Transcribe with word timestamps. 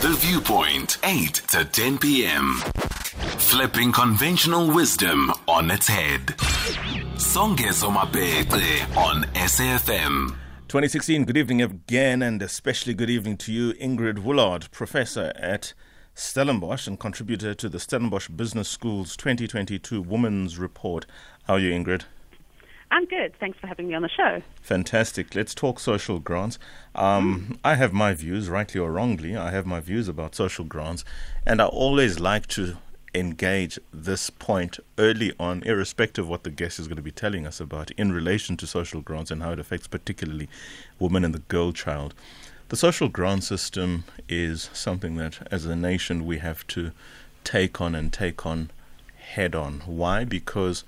The 0.00 0.16
Viewpoint, 0.16 0.96
8 1.04 1.34
to 1.50 1.62
10 1.62 1.98
p.m. 1.98 2.54
Flipping 3.36 3.92
conventional 3.92 4.72
wisdom 4.72 5.30
on 5.46 5.70
its 5.70 5.88
head. 5.88 6.28
Songezo 7.18 7.92
Mapete 7.92 8.96
on 8.96 9.24
SAFM. 9.34 10.28
2016, 10.68 11.24
good 11.24 11.36
evening 11.36 11.60
again, 11.60 12.22
and 12.22 12.40
especially 12.40 12.94
good 12.94 13.10
evening 13.10 13.36
to 13.36 13.52
you, 13.52 13.74
Ingrid 13.74 14.20
Woolard, 14.20 14.70
professor 14.70 15.34
at 15.36 15.74
Stellenbosch 16.14 16.86
and 16.86 16.98
contributor 16.98 17.52
to 17.52 17.68
the 17.68 17.78
Stellenbosch 17.78 18.30
Business 18.30 18.70
School's 18.70 19.18
2022 19.18 20.00
Women's 20.00 20.58
Report. 20.58 21.04
How 21.42 21.54
are 21.54 21.60
you, 21.60 21.72
Ingrid? 21.72 22.04
I'm 22.92 23.06
good. 23.06 23.34
Thanks 23.38 23.58
for 23.58 23.66
having 23.66 23.88
me 23.88 23.94
on 23.94 24.02
the 24.02 24.08
show. 24.08 24.42
Fantastic. 24.62 25.34
Let's 25.34 25.54
talk 25.54 25.78
social 25.78 26.18
grants. 26.18 26.58
Um, 26.94 27.58
I 27.64 27.76
have 27.76 27.92
my 27.92 28.14
views, 28.14 28.48
rightly 28.48 28.80
or 28.80 28.90
wrongly. 28.90 29.36
I 29.36 29.52
have 29.52 29.64
my 29.64 29.80
views 29.80 30.08
about 30.08 30.34
social 30.34 30.64
grants, 30.64 31.04
and 31.46 31.62
I 31.62 31.66
always 31.66 32.18
like 32.18 32.46
to 32.48 32.78
engage 33.14 33.78
this 33.92 34.30
point 34.30 34.78
early 34.98 35.32
on, 35.38 35.62
irrespective 35.64 36.24
of 36.24 36.28
what 36.28 36.44
the 36.44 36.50
guest 36.50 36.78
is 36.78 36.86
going 36.88 36.96
to 36.96 37.02
be 37.02 37.10
telling 37.10 37.46
us 37.46 37.60
about 37.60 37.90
in 37.92 38.12
relation 38.12 38.56
to 38.56 38.66
social 38.66 39.00
grants 39.00 39.30
and 39.30 39.42
how 39.42 39.52
it 39.52 39.58
affects 39.58 39.86
particularly 39.86 40.48
women 40.98 41.24
and 41.24 41.34
the 41.34 41.40
girl 41.40 41.72
child. 41.72 42.14
The 42.68 42.76
social 42.76 43.08
grant 43.08 43.42
system 43.44 44.04
is 44.28 44.70
something 44.72 45.16
that, 45.16 45.46
as 45.50 45.64
a 45.64 45.74
nation, 45.74 46.24
we 46.24 46.38
have 46.38 46.66
to 46.68 46.92
take 47.42 47.80
on 47.80 47.94
and 47.94 48.12
take 48.12 48.46
on 48.46 48.70
head 49.16 49.54
on. 49.54 49.80
Why? 49.86 50.24
Because 50.24 50.84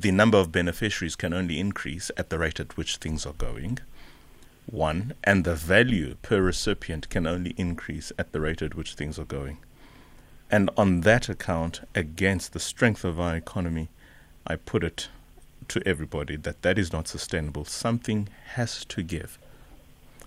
the 0.00 0.10
number 0.10 0.38
of 0.38 0.52
beneficiaries 0.52 1.16
can 1.16 1.32
only 1.32 1.58
increase 1.58 2.10
at 2.16 2.30
the 2.30 2.38
rate 2.38 2.60
at 2.60 2.76
which 2.76 2.96
things 2.96 3.24
are 3.26 3.32
going. 3.34 3.78
One, 4.66 5.14
and 5.22 5.44
the 5.44 5.54
value 5.54 6.16
per 6.22 6.40
recipient 6.40 7.08
can 7.10 7.26
only 7.26 7.54
increase 7.56 8.12
at 8.18 8.32
the 8.32 8.40
rate 8.40 8.62
at 8.62 8.74
which 8.74 8.94
things 8.94 9.18
are 9.18 9.24
going. 9.24 9.58
And 10.50 10.70
on 10.76 11.02
that 11.02 11.28
account, 11.28 11.80
against 11.94 12.52
the 12.52 12.60
strength 12.60 13.04
of 13.04 13.20
our 13.20 13.36
economy, 13.36 13.88
I 14.46 14.56
put 14.56 14.84
it 14.84 15.08
to 15.68 15.82
everybody 15.86 16.36
that 16.36 16.62
that 16.62 16.78
is 16.78 16.92
not 16.92 17.08
sustainable. 17.08 17.64
Something 17.64 18.28
has 18.54 18.84
to 18.86 19.02
give. 19.02 19.38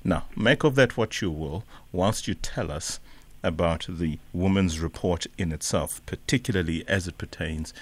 Now, 0.03 0.25
make 0.35 0.63
of 0.63 0.75
that 0.75 0.97
what 0.97 1.21
you 1.21 1.29
will, 1.29 1.63
whilst 1.91 2.27
you 2.27 2.33
tell 2.33 2.71
us 2.71 2.99
about 3.43 3.85
the 3.89 4.19
woman's 4.33 4.79
report 4.79 5.27
in 5.37 5.51
itself, 5.51 6.01
particularly 6.05 6.87
as 6.87 7.07
it 7.07 7.17
pertains 7.17 7.73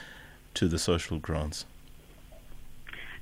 to 0.56 0.68
the 0.68 0.80
social 0.80 1.20
grants. 1.20 1.66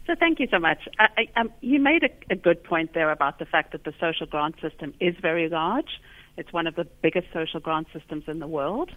So 0.05 0.15
thank 0.19 0.39
you 0.39 0.47
so 0.51 0.59
much. 0.59 0.79
I, 0.99 1.07
I, 1.17 1.39
um, 1.39 1.51
you 1.61 1.79
made 1.79 2.03
a, 2.03 2.33
a, 2.33 2.35
good 2.35 2.63
point 2.63 2.93
there 2.93 3.09
about 3.11 3.39
the 3.39 3.45
fact 3.45 3.71
that 3.71 3.85
the 3.85 3.93
social 3.99 4.25
grant 4.25 4.55
system 4.61 4.93
is 4.99 5.15
very 5.21 5.47
large. 5.47 6.01
It's 6.35 6.51
one 6.51 6.67
of 6.67 6.75
the 6.75 6.85
biggest 7.01 7.27
social 7.31 7.59
grant 7.59 7.87
systems 7.93 8.25
in 8.27 8.39
the 8.39 8.47
world. 8.47 8.91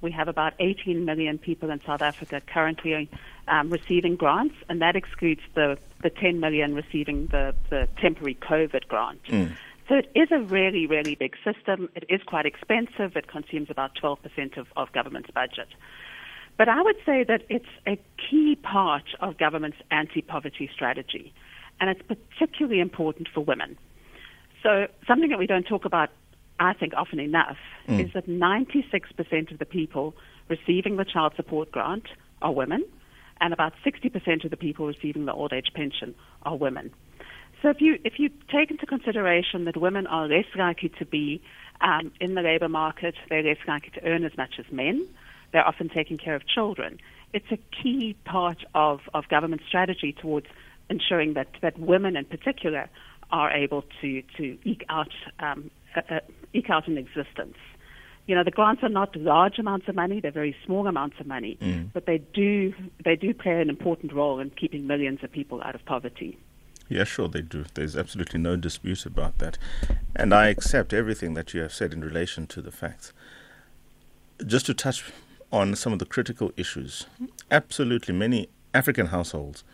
We 0.00 0.10
have 0.12 0.28
about 0.28 0.54
18 0.58 1.04
million 1.04 1.38
people 1.38 1.70
in 1.70 1.80
South 1.84 2.02
Africa 2.02 2.40
currently 2.40 3.10
um, 3.46 3.70
receiving 3.70 4.16
grants, 4.16 4.54
and 4.68 4.80
that 4.80 4.96
excludes 4.96 5.40
the, 5.54 5.76
the 6.02 6.10
10 6.10 6.40
million 6.40 6.74
receiving 6.74 7.26
the, 7.26 7.54
the 7.70 7.88
temporary 8.00 8.36
COVID 8.36 8.86
grant. 8.88 9.22
Mm. 9.24 9.56
So 9.88 9.94
it 9.94 10.10
is 10.14 10.28
a 10.30 10.40
really, 10.40 10.86
really 10.86 11.14
big 11.14 11.34
system. 11.44 11.88
It 11.96 12.04
is 12.08 12.20
quite 12.22 12.46
expensive. 12.46 13.16
It 13.16 13.26
consumes 13.26 13.70
about 13.70 13.92
12% 14.00 14.56
of, 14.56 14.66
of 14.76 14.92
government's 14.92 15.30
budget. 15.30 15.68
But 16.58 16.68
I 16.68 16.82
would 16.82 16.96
say 17.06 17.24
that 17.24 17.44
it's 17.48 17.68
a 17.86 17.96
key 18.28 18.56
part 18.56 19.04
of 19.20 19.38
government's 19.38 19.78
anti-poverty 19.92 20.68
strategy, 20.74 21.32
and 21.80 21.88
it's 21.88 22.02
particularly 22.02 22.80
important 22.80 23.28
for 23.32 23.40
women. 23.40 23.78
So 24.64 24.88
something 25.06 25.30
that 25.30 25.38
we 25.38 25.46
don't 25.46 25.66
talk 25.66 25.84
about, 25.84 26.10
I 26.58 26.72
think, 26.72 26.94
often 26.96 27.20
enough 27.20 27.58
mm. 27.86 28.04
is 28.04 28.12
that 28.12 28.26
96% 28.26 29.52
of 29.52 29.58
the 29.60 29.64
people 29.64 30.16
receiving 30.48 30.96
the 30.96 31.04
child 31.04 31.34
support 31.36 31.70
grant 31.70 32.08
are 32.42 32.52
women, 32.52 32.84
and 33.40 33.52
about 33.52 33.72
60% 33.86 34.44
of 34.44 34.50
the 34.50 34.56
people 34.56 34.88
receiving 34.88 35.26
the 35.26 35.32
old 35.32 35.52
age 35.52 35.70
pension 35.74 36.12
are 36.42 36.56
women. 36.56 36.90
So 37.62 37.68
if 37.68 37.80
you 37.80 37.98
if 38.04 38.18
you 38.18 38.30
take 38.52 38.70
into 38.70 38.86
consideration 38.86 39.64
that 39.64 39.76
women 39.76 40.06
are 40.06 40.28
less 40.28 40.46
likely 40.56 40.90
to 40.90 41.04
be 41.04 41.40
um, 41.80 42.12
in 42.20 42.34
the 42.34 42.42
labour 42.42 42.68
market, 42.68 43.16
they're 43.28 43.42
less 43.42 43.58
likely 43.66 43.90
to 43.90 44.04
earn 44.04 44.24
as 44.24 44.36
much 44.36 44.54
as 44.58 44.64
men 44.70 45.08
they're 45.52 45.66
often 45.66 45.88
taking 45.88 46.16
care 46.16 46.34
of 46.34 46.46
children. 46.46 46.98
It's 47.32 47.50
a 47.50 47.58
key 47.82 48.16
part 48.24 48.64
of, 48.74 49.00
of 49.14 49.28
government 49.28 49.62
strategy 49.66 50.12
towards 50.12 50.46
ensuring 50.88 51.34
that, 51.34 51.48
that 51.60 51.78
women 51.78 52.16
in 52.16 52.24
particular 52.24 52.88
are 53.30 53.50
able 53.50 53.84
to, 54.00 54.22
to 54.36 54.58
eke 54.64 54.84
out 54.88 55.12
um, 55.40 55.70
uh, 55.96 56.20
eke 56.52 56.70
out 56.70 56.88
an 56.88 56.96
existence. 56.96 57.56
You 58.26 58.34
know, 58.34 58.44
the 58.44 58.50
grants 58.50 58.82
are 58.82 58.88
not 58.90 59.16
large 59.16 59.58
amounts 59.58 59.88
of 59.88 59.94
money; 59.94 60.20
they're 60.20 60.30
very 60.30 60.54
small 60.64 60.86
amounts 60.86 61.18
of 61.18 61.26
money, 61.26 61.58
mm. 61.60 61.90
but 61.92 62.06
they 62.06 62.18
do 62.18 62.74
they 63.04 63.16
do 63.16 63.32
play 63.34 63.60
an 63.60 63.68
important 63.68 64.12
role 64.12 64.38
in 64.38 64.50
keeping 64.50 64.86
millions 64.86 65.22
of 65.22 65.32
people 65.32 65.62
out 65.62 65.74
of 65.74 65.84
poverty. 65.84 66.38
Yeah, 66.88 67.04
sure, 67.04 67.28
they 67.28 67.42
do. 67.42 67.66
There's 67.74 67.96
absolutely 67.96 68.40
no 68.40 68.56
dispute 68.56 69.04
about 69.04 69.38
that. 69.38 69.58
And 70.16 70.32
I 70.32 70.48
accept 70.48 70.94
everything 70.94 71.34
that 71.34 71.52
you 71.52 71.60
have 71.60 71.72
said 71.72 71.92
in 71.92 72.00
relation 72.02 72.46
to 72.48 72.62
the 72.62 72.70
facts. 72.70 73.12
Just 74.44 74.66
to 74.66 74.74
touch 74.74 75.12
on 75.52 75.74
some 75.74 75.92
of 75.92 75.98
the 75.98 76.06
critical 76.06 76.52
issues. 76.56 77.06
Absolutely, 77.50 78.14
many 78.14 78.48
African 78.74 79.06
households, 79.06 79.64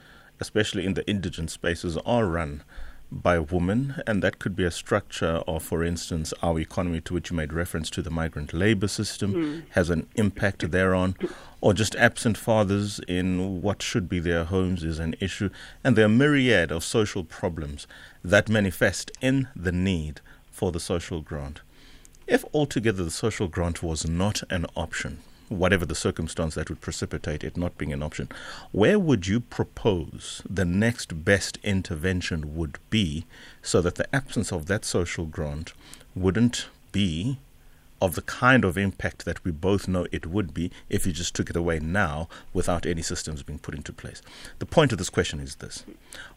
especially 0.40 0.84
in 0.84 0.94
the 0.94 1.08
indigent 1.08 1.50
spaces, 1.50 1.96
are 2.06 2.26
run 2.26 2.62
by 3.10 3.38
women, 3.38 4.02
and 4.06 4.22
that 4.22 4.38
could 4.38 4.56
be 4.56 4.64
a 4.64 4.70
structure 4.70 5.42
of, 5.46 5.62
for 5.62 5.84
instance, 5.84 6.32
our 6.42 6.58
economy 6.58 7.00
to 7.00 7.14
which 7.14 7.30
you 7.30 7.36
made 7.36 7.52
reference 7.52 7.90
to 7.90 8.02
the 8.02 8.10
migrant 8.10 8.52
labor 8.52 8.88
system 8.88 9.34
mm. 9.34 9.62
has 9.70 9.90
an 9.90 10.06
impact 10.16 10.70
thereon, 10.70 11.14
or 11.60 11.72
just 11.74 11.94
absent 11.96 12.36
fathers 12.36 13.00
in 13.06 13.62
what 13.62 13.82
should 13.82 14.08
be 14.08 14.18
their 14.20 14.44
homes 14.44 14.82
is 14.82 14.98
an 14.98 15.14
issue, 15.20 15.48
and 15.84 15.96
there 15.96 16.06
are 16.06 16.08
myriad 16.08 16.72
of 16.72 16.82
social 16.82 17.24
problems 17.24 17.86
that 18.22 18.48
manifest 18.48 19.10
in 19.20 19.48
the 19.54 19.72
need 19.72 20.20
for 20.50 20.72
the 20.72 20.80
social 20.80 21.20
grant. 21.20 21.60
If 22.26 22.44
altogether 22.54 23.04
the 23.04 23.10
social 23.10 23.48
grant 23.48 23.82
was 23.82 24.08
not 24.08 24.42
an 24.50 24.66
option, 24.74 25.20
whatever 25.48 25.84
the 25.86 25.94
circumstance 25.94 26.54
that 26.54 26.68
would 26.68 26.80
precipitate 26.80 27.44
it 27.44 27.56
not 27.56 27.76
being 27.78 27.92
an 27.92 28.02
option, 28.02 28.28
where 28.72 28.98
would 28.98 29.26
you 29.26 29.40
propose 29.40 30.42
the 30.48 30.64
next 30.64 31.24
best 31.24 31.58
intervention 31.62 32.56
would 32.56 32.78
be 32.90 33.24
so 33.62 33.80
that 33.80 33.96
the 33.96 34.14
absence 34.14 34.52
of 34.52 34.66
that 34.66 34.84
social 34.84 35.26
grant 35.26 35.72
wouldn't 36.14 36.68
be 36.92 37.38
of 38.00 38.14
the 38.14 38.22
kind 38.22 38.64
of 38.64 38.76
impact 38.76 39.24
that 39.24 39.42
we 39.44 39.50
both 39.50 39.88
know 39.88 40.06
it 40.12 40.26
would 40.26 40.52
be 40.52 40.70
if 40.90 41.06
you 41.06 41.12
just 41.12 41.34
took 41.34 41.48
it 41.48 41.56
away 41.56 41.78
now 41.78 42.28
without 42.52 42.84
any 42.84 43.02
systems 43.02 43.42
being 43.42 43.58
put 43.58 43.74
into 43.74 43.92
place. 43.92 44.20
The 44.58 44.66
point 44.66 44.92
of 44.92 44.98
this 44.98 45.10
question 45.10 45.40
is 45.40 45.56
this 45.56 45.84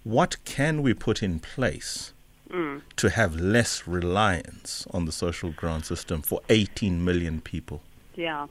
What 0.04 0.38
can 0.46 0.82
we 0.82 0.94
put 0.94 1.22
in 1.22 1.40
place 1.40 2.14
mm. 2.50 2.82
to 2.96 3.10
have 3.10 3.36
less 3.36 3.88
reliance 3.88 4.88
on 4.92 5.06
the 5.06 5.12
social 5.12 5.52
grant 5.52 5.86
system 5.86 6.22
for 6.22 6.42
18 6.50 7.04
million 7.04 7.42
people? 7.42 7.82
Yeah. 8.16 8.48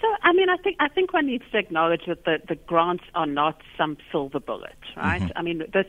So, 0.00 0.06
I 0.22 0.32
mean, 0.32 0.48
I 0.48 0.56
think 0.56 0.76
I 0.78 0.88
think 0.88 1.12
one 1.12 1.26
needs 1.26 1.44
to 1.50 1.58
acknowledge 1.58 2.02
that 2.06 2.24
the, 2.24 2.38
the 2.46 2.54
grants 2.54 3.04
are 3.14 3.26
not 3.26 3.60
some 3.76 3.96
silver 4.12 4.38
bullet, 4.38 4.78
right? 4.96 5.20
Mm-hmm. 5.20 5.38
I 5.38 5.42
mean, 5.42 5.62
this 5.72 5.86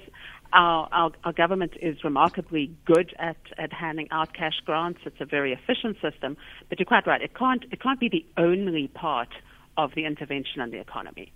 our, 0.52 0.90
our, 0.92 1.12
our 1.24 1.34
government 1.34 1.74
is 1.80 2.04
remarkably 2.04 2.72
good 2.86 3.14
at, 3.20 3.38
at 3.58 3.72
handing 3.72 4.08
out 4.10 4.34
cash 4.34 4.60
grants. 4.66 5.02
It's 5.06 5.22
a 5.22 5.26
very 5.26 5.54
efficient 5.54 5.98
system, 6.02 6.38
but 6.70 6.80
you're 6.80 6.88
quite 6.88 7.06
right. 7.06 7.22
It 7.22 7.36
can't 7.36 7.64
it 7.72 7.82
can't 7.82 8.00
be 8.00 8.10
the 8.10 8.26
only 8.38 8.88
part 8.88 9.30
of 9.78 9.92
the 9.96 10.06
intervention 10.06 10.62
in 10.62 10.72
the 10.72 10.80
economy. 10.80 11.32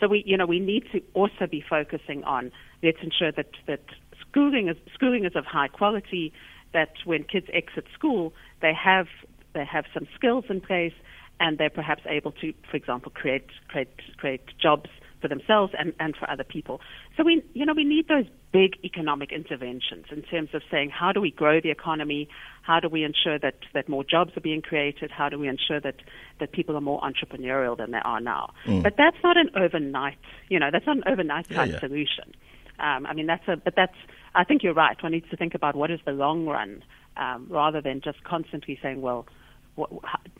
So 0.00 0.08
we 0.08 0.22
you 0.26 0.36
know 0.36 0.46
we 0.46 0.60
need 0.60 0.84
to 0.92 1.02
also 1.12 1.46
be 1.50 1.62
focusing 1.68 2.24
on 2.24 2.52
let's 2.82 2.98
ensure 3.02 3.32
that 3.32 3.50
that 3.66 3.84
schooling 4.20 4.68
is 4.68 4.76
schooling 4.94 5.24
is 5.26 5.36
of 5.36 5.44
high 5.44 5.68
quality. 5.68 6.32
That 6.72 6.94
when 7.04 7.22
kids 7.22 7.46
exit 7.52 7.84
school, 7.92 8.32
they 8.60 8.72
have 8.74 9.06
they 9.52 9.64
have 9.64 9.84
some 9.92 10.08
skills 10.16 10.46
in 10.48 10.60
place 10.60 10.94
and 11.40 11.58
they're 11.58 11.70
perhaps 11.70 12.02
able 12.06 12.32
to, 12.32 12.52
for 12.70 12.76
example, 12.76 13.12
create 13.14 13.46
create 13.68 13.88
create 14.16 14.42
jobs 14.60 14.90
for 15.20 15.28
themselves 15.28 15.72
and, 15.78 15.94
and 15.98 16.14
for 16.14 16.28
other 16.30 16.44
people. 16.44 16.80
So 17.16 17.24
we 17.24 17.42
you 17.54 17.64
know 17.64 17.72
we 17.74 17.84
need 17.84 18.08
those 18.08 18.26
big 18.52 18.76
economic 18.84 19.32
interventions 19.32 20.06
in 20.12 20.22
terms 20.22 20.50
of 20.54 20.62
saying 20.70 20.90
how 20.90 21.10
do 21.10 21.20
we 21.20 21.32
grow 21.32 21.60
the 21.60 21.70
economy, 21.70 22.28
how 22.62 22.78
do 22.78 22.88
we 22.88 23.02
ensure 23.02 23.36
that, 23.36 23.56
that 23.72 23.88
more 23.88 24.04
jobs 24.04 24.30
are 24.36 24.40
being 24.40 24.62
created, 24.62 25.10
how 25.10 25.28
do 25.28 25.36
we 25.40 25.48
ensure 25.48 25.80
that, 25.80 25.96
that 26.38 26.52
people 26.52 26.76
are 26.76 26.80
more 26.80 27.00
entrepreneurial 27.00 27.76
than 27.76 27.90
they 27.90 27.98
are 28.04 28.20
now. 28.20 28.52
Mm. 28.64 28.84
But 28.84 28.96
that's 28.96 29.16
not 29.24 29.36
an 29.36 29.50
overnight 29.56 30.18
you 30.48 30.60
know, 30.60 30.68
that's 30.70 30.86
not 30.86 30.98
an 30.98 31.04
overnight 31.08 31.48
type 31.48 31.68
yeah, 31.68 31.74
yeah. 31.74 31.80
solution. 31.80 32.32
Um, 32.78 33.06
I 33.06 33.12
mean 33.12 33.26
that's 33.26 33.46
a 33.48 33.56
but 33.56 33.74
that's 33.74 33.96
I 34.36 34.44
think 34.44 34.62
you're 34.62 34.74
right. 34.74 35.02
One 35.02 35.12
needs 35.12 35.28
to 35.30 35.36
think 35.36 35.54
about 35.54 35.74
what 35.74 35.90
is 35.90 36.00
the 36.04 36.12
long 36.12 36.46
run 36.46 36.84
um, 37.16 37.46
rather 37.48 37.80
than 37.80 38.00
just 38.00 38.22
constantly 38.24 38.78
saying, 38.82 39.00
well, 39.00 39.26
what, 39.76 39.90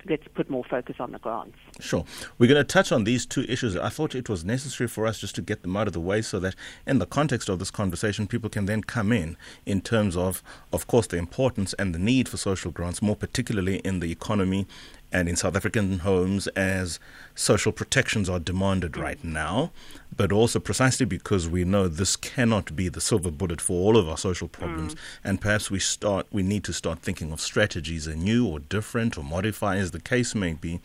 let's 0.08 0.26
put 0.34 0.48
more 0.48 0.64
focus 0.64 0.96
on 1.00 1.12
the 1.12 1.18
grants. 1.18 1.56
Sure. 1.80 2.04
We're 2.38 2.46
going 2.46 2.60
to 2.60 2.64
touch 2.64 2.92
on 2.92 3.04
these 3.04 3.26
two 3.26 3.44
issues. 3.48 3.76
I 3.76 3.88
thought 3.88 4.14
it 4.14 4.28
was 4.28 4.44
necessary 4.44 4.88
for 4.88 5.06
us 5.06 5.18
just 5.18 5.34
to 5.36 5.42
get 5.42 5.62
them 5.62 5.76
out 5.76 5.86
of 5.86 5.92
the 5.92 6.00
way 6.00 6.22
so 6.22 6.38
that 6.40 6.54
in 6.86 6.98
the 6.98 7.06
context 7.06 7.48
of 7.48 7.58
this 7.58 7.70
conversation, 7.70 8.26
people 8.26 8.50
can 8.50 8.66
then 8.66 8.82
come 8.82 9.12
in 9.12 9.36
in 9.66 9.80
terms 9.80 10.16
of, 10.16 10.42
of 10.72 10.86
course, 10.86 11.06
the 11.06 11.16
importance 11.16 11.74
and 11.74 11.94
the 11.94 11.98
need 11.98 12.28
for 12.28 12.36
social 12.36 12.70
grants, 12.70 13.02
more 13.02 13.16
particularly 13.16 13.78
in 13.78 14.00
the 14.00 14.12
economy 14.12 14.66
and 15.14 15.28
in 15.28 15.36
South 15.36 15.54
African 15.54 16.00
homes 16.00 16.48
as 16.48 16.98
social 17.36 17.70
protections 17.70 18.28
are 18.28 18.40
demanded 18.40 18.96
right 18.96 19.22
now, 19.22 19.70
but 20.14 20.32
also 20.32 20.58
precisely 20.58 21.06
because 21.06 21.48
we 21.48 21.64
know 21.64 21.86
this 21.86 22.16
cannot 22.16 22.74
be 22.74 22.88
the 22.88 23.00
silver 23.00 23.30
bullet 23.30 23.60
for 23.60 23.74
all 23.74 23.96
of 23.96 24.08
our 24.08 24.18
social 24.18 24.48
problems, 24.48 24.94
mm. 24.94 24.98
and 25.22 25.40
perhaps 25.40 25.70
we 25.70 25.78
start 25.78 26.26
we 26.32 26.42
need 26.42 26.64
to 26.64 26.72
start 26.72 26.98
thinking 26.98 27.32
of 27.32 27.40
strategies 27.40 28.08
anew 28.08 28.46
or 28.46 28.58
different 28.58 29.16
or 29.16 29.22
modify 29.22 29.76
as 29.76 29.92
the 29.92 30.00
case 30.00 30.34
may 30.34 30.52
be 30.52 30.80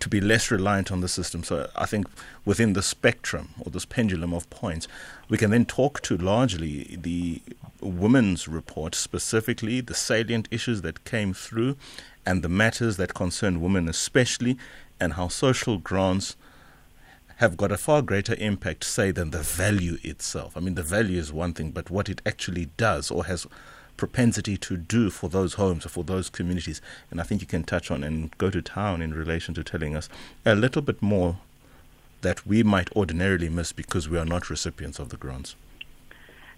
to 0.00 0.08
be 0.08 0.20
less 0.20 0.50
reliant 0.50 0.92
on 0.92 1.00
the 1.00 1.08
system. 1.08 1.42
So 1.42 1.68
I 1.74 1.86
think 1.86 2.06
within 2.44 2.74
the 2.74 2.82
spectrum 2.82 3.48
or 3.60 3.70
this 3.70 3.84
pendulum 3.84 4.32
of 4.32 4.48
points, 4.50 4.86
we 5.28 5.38
can 5.38 5.50
then 5.50 5.64
talk 5.64 6.02
to 6.02 6.16
largely 6.16 6.96
the 7.00 7.42
women's 7.80 8.46
report, 8.46 8.94
specifically 8.94 9.80
the 9.80 9.94
salient 9.94 10.48
issues 10.50 10.82
that 10.82 11.04
came 11.04 11.32
through, 11.34 11.76
and 12.28 12.42
the 12.42 12.48
matters 12.50 12.98
that 12.98 13.14
concern 13.14 13.58
women 13.58 13.88
especially, 13.88 14.58
and 15.00 15.14
how 15.14 15.28
social 15.28 15.78
grants 15.78 16.36
have 17.36 17.56
got 17.56 17.72
a 17.72 17.78
far 17.78 18.02
greater 18.02 18.34
impact, 18.38 18.84
say, 18.84 19.10
than 19.10 19.30
the 19.30 19.38
value 19.38 19.96
itself. 20.02 20.54
I 20.54 20.60
mean, 20.60 20.74
the 20.74 20.82
value 20.82 21.18
is 21.18 21.32
one 21.32 21.54
thing, 21.54 21.70
but 21.70 21.88
what 21.88 22.10
it 22.10 22.20
actually 22.26 22.66
does 22.76 23.10
or 23.10 23.24
has 23.24 23.46
propensity 23.96 24.58
to 24.58 24.76
do 24.76 25.08
for 25.08 25.30
those 25.30 25.54
homes 25.54 25.86
or 25.86 25.88
for 25.88 26.04
those 26.04 26.28
communities. 26.28 26.82
And 27.10 27.18
I 27.18 27.24
think 27.24 27.40
you 27.40 27.46
can 27.46 27.64
touch 27.64 27.90
on 27.90 28.04
and 28.04 28.36
go 28.36 28.50
to 28.50 28.60
town 28.60 29.00
in 29.00 29.14
relation 29.14 29.54
to 29.54 29.64
telling 29.64 29.96
us 29.96 30.10
a 30.44 30.54
little 30.54 30.82
bit 30.82 31.00
more 31.00 31.38
that 32.20 32.46
we 32.46 32.62
might 32.62 32.94
ordinarily 32.94 33.48
miss 33.48 33.72
because 33.72 34.06
we 34.06 34.18
are 34.18 34.26
not 34.26 34.50
recipients 34.50 34.98
of 34.98 35.08
the 35.08 35.16
grants. 35.16 35.56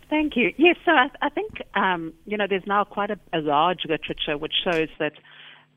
Thank 0.08 0.37
you. 0.37 0.52
Yes, 0.56 0.76
so 0.84 0.90
I, 0.90 1.11
I 1.23 1.28
think 1.28 1.62
um, 1.75 2.12
you 2.26 2.37
know 2.37 2.49
there's 2.49 2.66
now 2.66 2.82
quite 2.82 3.12
a, 3.12 3.19
a 3.32 3.38
large 3.38 3.84
literature 3.84 4.37
which 4.37 4.55
shows 4.64 4.88
that 4.99 5.12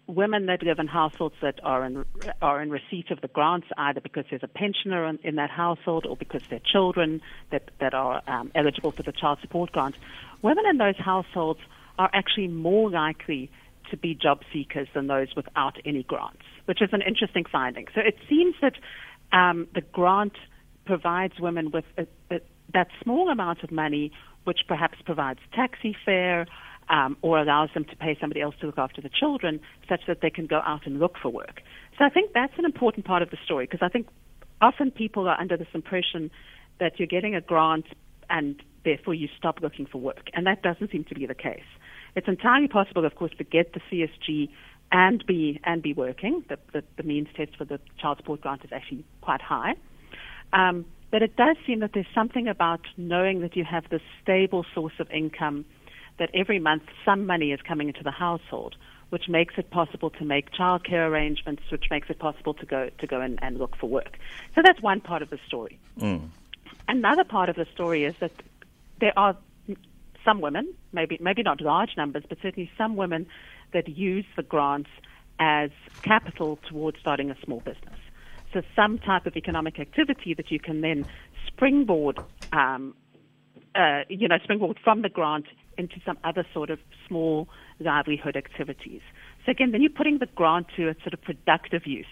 women 0.07 0.47
that 0.47 0.61
live 0.63 0.79
in 0.79 0.87
households 0.87 1.35
that 1.41 1.59
are 1.63 1.83
in 1.85 2.03
are 2.41 2.61
in 2.61 2.69
receipt 2.69 3.09
of 3.11 3.21
the 3.21 3.27
grants, 3.27 3.67
either 3.77 4.01
because 4.01 4.25
there's 4.29 4.43
a 4.43 4.47
pensioner 4.47 5.05
in, 5.07 5.19
in 5.23 5.35
that 5.35 5.49
household 5.49 6.05
or 6.05 6.17
because 6.17 6.41
they're 6.49 6.59
children 6.59 7.21
that 7.51 7.71
that 7.79 7.93
are 7.93 8.21
um, 8.27 8.51
eligible 8.55 8.91
for 8.91 9.03
the 9.03 9.11
child 9.11 9.39
support 9.41 9.71
grant, 9.71 9.95
women 10.41 10.65
in 10.69 10.77
those 10.77 10.97
households 10.97 11.59
are 11.97 12.09
actually 12.13 12.47
more 12.47 12.89
likely 12.89 13.49
to 13.91 13.97
be 13.97 14.15
job 14.15 14.41
seekers 14.51 14.87
than 14.93 15.07
those 15.07 15.35
without 15.35 15.77
any 15.85 16.03
grants, 16.03 16.43
which 16.65 16.81
is 16.81 16.89
an 16.91 17.01
interesting 17.01 17.45
finding. 17.49 17.85
So 17.93 18.01
it 18.01 18.17
seems 18.29 18.55
that 18.61 18.73
um, 19.31 19.67
the 19.73 19.81
grant 19.81 20.33
provides 20.85 21.39
women 21.39 21.71
with 21.71 21.85
a, 21.97 22.07
a, 22.33 22.39
that 22.73 22.87
small 23.03 23.29
amount 23.29 23.63
of 23.63 23.71
money, 23.71 24.11
which 24.45 24.61
perhaps 24.67 24.97
provides 25.05 25.39
taxi 25.53 25.95
fare 26.05 26.47
um, 26.89 27.17
or 27.21 27.39
allows 27.39 27.69
them 27.73 27.85
to 27.85 27.95
pay 27.95 28.17
somebody 28.19 28.41
else 28.41 28.55
to 28.61 28.65
look 28.65 28.77
after 28.77 29.01
the 29.01 29.09
children 29.09 29.59
such 29.87 30.01
that 30.07 30.21
they 30.21 30.29
can 30.29 30.45
go 30.47 30.61
out 30.65 30.85
and 30.85 30.99
look 30.99 31.15
for 31.21 31.29
work. 31.29 31.61
So 31.97 32.05
I 32.05 32.09
think 32.09 32.31
that's 32.33 32.53
an 32.57 32.65
important 32.65 33.05
part 33.05 33.21
of 33.21 33.29
the 33.29 33.37
story 33.45 33.65
because 33.65 33.81
I 33.81 33.89
think 33.89 34.07
often 34.61 34.91
people 34.91 35.27
are 35.27 35.39
under 35.39 35.57
this 35.57 35.67
impression 35.73 36.31
that 36.79 36.99
you're 36.99 37.07
getting 37.07 37.35
a 37.35 37.41
grant 37.41 37.85
and 38.29 38.61
therefore 38.83 39.13
you 39.13 39.27
stop 39.37 39.59
looking 39.61 39.85
for 39.85 39.99
work. 39.99 40.29
And 40.33 40.45
that 40.47 40.61
doesn't 40.61 40.91
seem 40.91 41.03
to 41.05 41.15
be 41.15 41.25
the 41.25 41.35
case. 41.35 41.63
It's 42.15 42.27
entirely 42.27 42.67
possible, 42.67 43.05
of 43.05 43.15
course, 43.15 43.31
to 43.37 43.43
get 43.43 43.73
the 43.73 43.81
CSG 43.91 44.49
and 44.91 45.25
be 45.25 45.59
and 45.63 45.81
be 45.81 45.93
working. 45.93 46.43
The, 46.49 46.57
the, 46.71 46.83
the 46.97 47.03
means 47.03 47.27
test 47.35 47.57
for 47.57 47.65
the 47.65 47.79
child 47.99 48.17
support 48.17 48.41
grant 48.41 48.63
is 48.63 48.71
actually 48.71 49.03
quite 49.21 49.41
high. 49.41 49.73
Um, 50.51 50.85
but 51.11 51.21
it 51.21 51.35
does 51.35 51.57
seem 51.65 51.79
that 51.79 51.91
there's 51.93 52.07
something 52.13 52.47
about 52.47 52.81
knowing 52.97 53.41
that 53.41 53.55
you 53.55 53.63
have 53.63 53.85
this 53.89 54.01
stable 54.21 54.65
source 54.73 54.93
of 54.99 55.09
income 55.11 55.65
that 56.19 56.29
every 56.33 56.59
month 56.59 56.83
some 57.05 57.25
money 57.25 57.51
is 57.51 57.61
coming 57.61 57.87
into 57.87 58.03
the 58.03 58.11
household, 58.11 58.75
which 59.09 59.27
makes 59.27 59.55
it 59.57 59.69
possible 59.69 60.09
to 60.09 60.25
make 60.25 60.51
childcare 60.51 61.07
arrangements, 61.09 61.63
which 61.71 61.85
makes 61.89 62.09
it 62.09 62.19
possible 62.19 62.53
to 62.55 62.65
go 62.65 62.89
to 62.97 63.07
go 63.07 63.21
and, 63.21 63.39
and 63.41 63.57
look 63.57 63.75
for 63.75 63.87
work. 63.87 64.17
So 64.55 64.61
that's 64.63 64.81
one 64.81 65.01
part 65.01 65.21
of 65.21 65.29
the 65.29 65.39
story. 65.47 65.79
Mm. 65.99 66.29
Another 66.87 67.23
part 67.23 67.49
of 67.49 67.55
the 67.55 67.65
story 67.73 68.03
is 68.03 68.15
that 68.19 68.31
there 68.99 69.13
are 69.17 69.35
some 70.25 70.41
women, 70.41 70.73
maybe 70.91 71.17
maybe 71.19 71.43
not 71.43 71.61
large 71.61 71.97
numbers, 71.97 72.23
but 72.27 72.37
certainly 72.41 72.71
some 72.77 72.95
women 72.95 73.27
that 73.71 73.87
use 73.87 74.25
the 74.35 74.43
grants 74.43 74.89
as 75.39 75.71
capital 76.03 76.59
towards 76.69 76.99
starting 76.99 77.31
a 77.31 77.35
small 77.43 77.59
business. 77.59 77.99
So 78.53 78.61
some 78.75 78.99
type 78.99 79.25
of 79.25 79.35
economic 79.35 79.79
activity 79.79 80.33
that 80.35 80.51
you 80.51 80.59
can 80.59 80.81
then 80.81 81.05
springboard, 81.47 82.19
um, 82.51 82.95
uh, 83.75 84.01
you 84.09 84.27
know, 84.27 84.37
springboard 84.43 84.77
from 84.83 85.01
the 85.01 85.09
grant 85.09 85.47
into 85.77 85.95
some 86.05 86.17
other 86.23 86.45
sort 86.53 86.69
of 86.69 86.79
small 87.07 87.47
livelihood 87.79 88.35
activities. 88.35 89.01
So 89.45 89.51
again, 89.51 89.71
then 89.71 89.81
you're 89.81 89.91
putting 89.91 90.19
the 90.19 90.27
grant 90.27 90.67
to 90.77 90.89
a 90.89 90.95
sort 91.01 91.13
of 91.13 91.21
productive 91.21 91.85
use. 91.85 92.05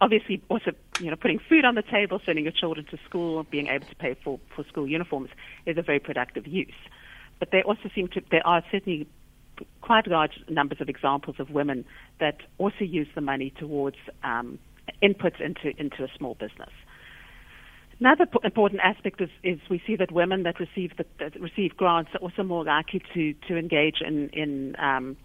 Obviously, 0.00 0.42
also 0.48 0.72
you 0.98 1.10
know 1.10 1.16
putting 1.16 1.38
food 1.48 1.64
on 1.64 1.74
the 1.74 1.82
table, 1.82 2.20
sending 2.24 2.44
your 2.44 2.52
children 2.52 2.86
to 2.90 2.98
school, 3.08 3.42
being 3.44 3.68
able 3.68 3.86
to 3.86 3.96
pay 3.96 4.14
for, 4.24 4.40
for 4.54 4.64
school 4.64 4.88
uniforms 4.88 5.30
is 5.66 5.76
a 5.76 5.82
very 5.82 5.98
productive 5.98 6.46
use. 6.46 6.72
But 7.38 7.50
there 7.50 7.62
also 7.62 7.90
seem 7.94 8.08
to 8.08 8.22
there 8.30 8.46
are 8.46 8.62
certainly 8.70 9.06
quite 9.80 10.06
large 10.06 10.40
numbers 10.48 10.80
of 10.80 10.88
examples 10.88 11.36
of 11.38 11.50
women 11.50 11.84
that 12.20 12.38
also 12.58 12.84
use 12.84 13.08
the 13.14 13.20
money 13.20 13.52
towards 13.58 13.96
um, 14.24 14.58
inputs 15.02 15.40
into 15.40 15.78
into 15.78 16.04
a 16.04 16.08
small 16.16 16.34
business. 16.34 16.70
Another 18.00 18.26
p- 18.26 18.38
important 18.44 18.80
aspect 18.82 19.20
is, 19.20 19.30
is, 19.42 19.58
we 19.68 19.82
see 19.86 19.96
that 19.96 20.12
women 20.12 20.44
that 20.44 20.60
receive 20.60 20.96
the, 20.96 21.04
that 21.18 21.40
receive 21.40 21.76
grants 21.76 22.10
are 22.14 22.20
also 22.20 22.42
more 22.42 22.64
likely 22.64 23.02
to 23.14 23.34
to 23.48 23.56
engage 23.56 24.00
in 24.00 24.28
in 24.30 24.76
um, 24.78 25.16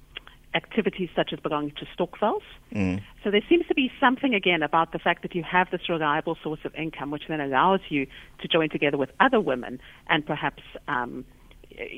activities 0.55 1.09
such 1.15 1.33
as 1.33 1.39
belonging 1.39 1.71
to 1.71 1.85
stokvels. 1.93 2.43
Mm. 2.73 3.01
So 3.23 3.31
there 3.31 3.41
seems 3.47 3.67
to 3.67 3.75
be 3.75 3.91
something 3.99 4.33
again 4.33 4.63
about 4.63 4.91
the 4.91 4.99
fact 4.99 5.21
that 5.23 5.35
you 5.35 5.43
have 5.43 5.69
this 5.71 5.81
reliable 5.89 6.37
source 6.43 6.59
of 6.63 6.73
income, 6.75 7.11
which 7.11 7.23
then 7.27 7.41
allows 7.41 7.79
you 7.89 8.07
to 8.41 8.47
join 8.47 8.69
together 8.69 8.97
with 8.97 9.09
other 9.19 9.39
women 9.39 9.79
and 10.09 10.25
perhaps 10.25 10.63
um, 10.87 11.25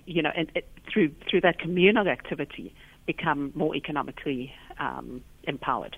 you 0.05 0.21
know 0.21 0.31
and, 0.35 0.51
it, 0.55 0.67
through 0.91 1.11
through 1.29 1.41
that 1.41 1.59
communal 1.59 2.07
activity 2.07 2.73
become 3.05 3.51
more 3.55 3.75
economically 3.75 4.53
um, 4.79 5.21
empowered. 5.43 5.97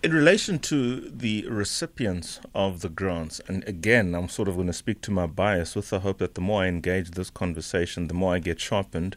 In 0.00 0.12
relation 0.12 0.60
to 0.60 1.10
the 1.10 1.44
recipients 1.48 2.38
of 2.54 2.82
the 2.82 2.88
grants, 2.88 3.40
and 3.48 3.66
again, 3.66 4.14
I'm 4.14 4.28
sort 4.28 4.46
of 4.46 4.54
going 4.54 4.68
to 4.68 4.72
speak 4.72 5.00
to 5.02 5.10
my 5.10 5.26
bias 5.26 5.74
with 5.74 5.90
the 5.90 6.00
hope 6.00 6.18
that 6.18 6.36
the 6.36 6.40
more 6.40 6.62
I 6.62 6.68
engage 6.68 7.10
this 7.10 7.30
conversation, 7.30 8.06
the 8.06 8.14
more 8.14 8.34
I 8.34 8.38
get 8.38 8.60
sharpened 8.60 9.16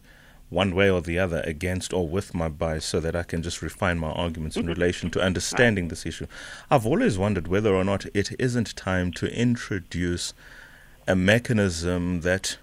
one 0.49 0.73
way 0.73 0.89
or 0.89 0.99
the 0.99 1.19
other 1.19 1.41
against 1.45 1.93
or 1.93 2.07
with 2.07 2.33
my 2.33 2.49
bias 2.49 2.83
so 2.83 2.99
that 2.99 3.15
I 3.15 3.21
can 3.21 3.43
just 3.43 3.61
refine 3.61 3.99
my 3.99 4.09
arguments 4.09 4.57
in 4.57 4.63
mm-hmm. 4.63 4.71
relation 4.71 5.11
to 5.11 5.21
understanding 5.21 5.89
this 5.89 6.03
issue. 6.03 6.25
I've 6.71 6.87
always 6.87 7.15
wondered 7.15 7.47
whether 7.47 7.75
or 7.75 7.83
not 7.83 8.07
it 8.15 8.31
isn't 8.39 8.75
time 8.75 9.11
to 9.13 9.27
introduce 9.27 10.33
a 11.07 11.15
mechanism 11.15 12.21
that 12.21 12.57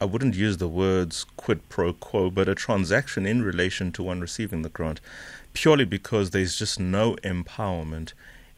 I 0.00 0.06
wouldn't 0.06 0.34
use 0.34 0.56
the 0.56 0.68
words 0.68 1.24
quid 1.36 1.68
pro 1.68 1.92
quo, 1.92 2.30
but 2.30 2.48
a 2.48 2.54
transaction 2.54 3.26
in 3.26 3.42
relation 3.42 3.92
to 3.92 4.02
one 4.02 4.20
receiving 4.20 4.62
the 4.62 4.68
grant 4.68 5.00
purely 5.54 5.84
because 5.84 6.30
there's 6.30 6.56
just 6.56 6.78
no 6.78 7.14
empowerment 7.22 8.12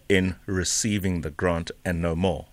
in 0.09 0.35
receiving 0.47 1.21
the 1.21 1.31
grant 1.31 1.71
and 1.85 2.01
no 2.01 2.17
more. 2.17 2.47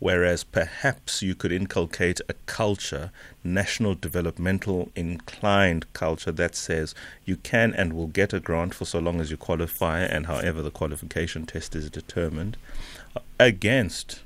Whereas 0.00 0.44
perhaps 0.44 1.22
you 1.22 1.34
could 1.34 1.52
inculcate 1.52 2.20
a 2.28 2.34
culture, 2.44 3.10
national 3.42 3.94
developmental 3.94 4.90
inclined 4.96 5.90
culture 5.92 6.32
that 6.32 6.56
says 6.56 6.94
you 7.24 7.36
can 7.36 7.72
and 7.72 7.92
will 7.92 8.08
get 8.08 8.32
a 8.32 8.40
grant 8.40 8.74
for 8.74 8.84
so 8.84 8.98
long 8.98 9.20
as 9.20 9.30
you 9.30 9.36
qualify 9.36 10.00
and 10.00 10.26
however 10.26 10.60
the 10.60 10.70
qualification 10.70 11.46
test 11.46 11.74
is 11.76 11.88
determined, 11.88 12.56
against 13.38 14.20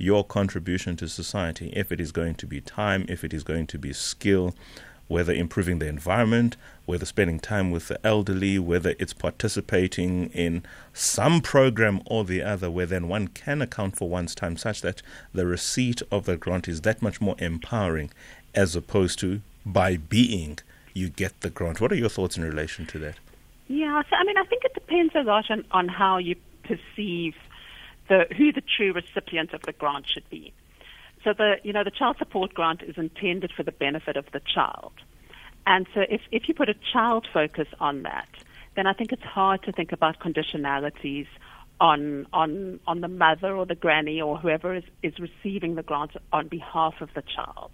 your 0.00 0.24
contribution 0.24 0.96
to 0.96 1.08
society, 1.08 1.72
if 1.76 1.92
it 1.92 2.00
is 2.00 2.10
going 2.10 2.34
to 2.36 2.46
be 2.46 2.60
time, 2.60 3.04
if 3.08 3.22
it 3.22 3.34
is 3.34 3.44
going 3.44 3.66
to 3.66 3.78
be 3.78 3.92
skill, 3.92 4.54
whether 5.08 5.32
improving 5.32 5.78
the 5.78 5.88
environment, 5.88 6.56
whether 6.86 7.04
spending 7.04 7.38
time 7.38 7.70
with 7.70 7.88
the 7.88 8.06
elderly, 8.06 8.58
whether 8.58 8.94
it's 8.98 9.12
participating 9.12 10.30
in 10.30 10.62
some 10.94 11.40
program 11.40 12.00
or 12.06 12.24
the 12.24 12.40
other, 12.40 12.70
where 12.70 12.86
then 12.86 13.08
one 13.08 13.28
can 13.28 13.60
account 13.60 13.96
for 13.96 14.08
one's 14.08 14.34
time 14.34 14.56
such 14.56 14.80
that 14.80 15.02
the 15.34 15.46
receipt 15.46 16.00
of 16.10 16.24
the 16.24 16.36
grant 16.36 16.68
is 16.68 16.80
that 16.82 17.02
much 17.02 17.20
more 17.20 17.34
empowering 17.38 18.10
as 18.54 18.74
opposed 18.76 19.18
to 19.18 19.40
by 19.66 19.96
being 19.96 20.58
you 20.94 21.08
get 21.08 21.38
the 21.40 21.50
grant. 21.50 21.80
What 21.80 21.92
are 21.92 21.96
your 21.96 22.08
thoughts 22.08 22.36
in 22.36 22.44
relation 22.44 22.86
to 22.86 22.98
that? 23.00 23.16
Yeah, 23.68 24.02
so 24.08 24.16
I 24.16 24.24
mean, 24.24 24.36
I 24.36 24.44
think 24.44 24.64
it 24.64 24.74
depends 24.74 25.14
a 25.14 25.22
lot 25.22 25.50
on, 25.50 25.64
on 25.72 25.88
how 25.88 26.18
you 26.18 26.36
perceive 26.64 27.34
the 28.10 28.26
who 28.36 28.52
the 28.52 28.60
true 28.76 28.92
recipient 28.92 29.54
of 29.54 29.62
the 29.62 29.72
grant 29.72 30.06
should 30.06 30.28
be. 30.28 30.52
So 31.24 31.32
the 31.32 31.56
you 31.62 31.72
know 31.72 31.84
the 31.84 31.90
child 31.90 32.16
support 32.18 32.52
grant 32.52 32.82
is 32.82 32.98
intended 32.98 33.52
for 33.56 33.62
the 33.62 33.72
benefit 33.72 34.16
of 34.16 34.26
the 34.32 34.40
child, 34.40 34.92
and 35.66 35.86
so 35.94 36.02
if 36.10 36.20
if 36.30 36.48
you 36.48 36.54
put 36.54 36.68
a 36.68 36.74
child 36.92 37.26
focus 37.32 37.68
on 37.78 38.02
that, 38.02 38.28
then 38.74 38.86
I 38.86 38.92
think 38.92 39.12
it's 39.12 39.22
hard 39.22 39.62
to 39.62 39.72
think 39.72 39.92
about 39.92 40.18
conditionalities 40.18 41.28
on 41.80 42.26
on 42.32 42.80
on 42.86 43.00
the 43.00 43.08
mother 43.08 43.56
or 43.56 43.64
the 43.64 43.74
granny 43.74 44.20
or 44.20 44.36
whoever 44.36 44.74
is, 44.74 44.84
is 45.02 45.14
receiving 45.18 45.76
the 45.76 45.82
grant 45.82 46.12
on 46.32 46.48
behalf 46.48 47.00
of 47.00 47.10
the 47.14 47.22
child. 47.22 47.70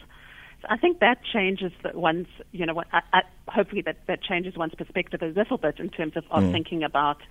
So 0.61 0.69
I 0.69 0.77
think 0.77 1.01
that 1.01 1.19
changes 1.25 1.73
that 1.83 1.95
one's 1.95 2.29
you 2.53 2.67
know 2.67 2.83
I, 2.93 3.01
I, 3.13 3.23
hopefully 3.49 3.83
that 3.83 4.07
that 4.07 4.23
changes 4.23 4.55
one's 4.55 4.75
perspective 4.75 5.23
a 5.23 5.27
little 5.27 5.57
bit 5.57 5.79
in 5.79 5.89
terms 5.89 6.15
of, 6.17 6.25
of 6.31 6.43
mm. 6.43 6.53
thinking 6.53 6.83
about 6.83 7.23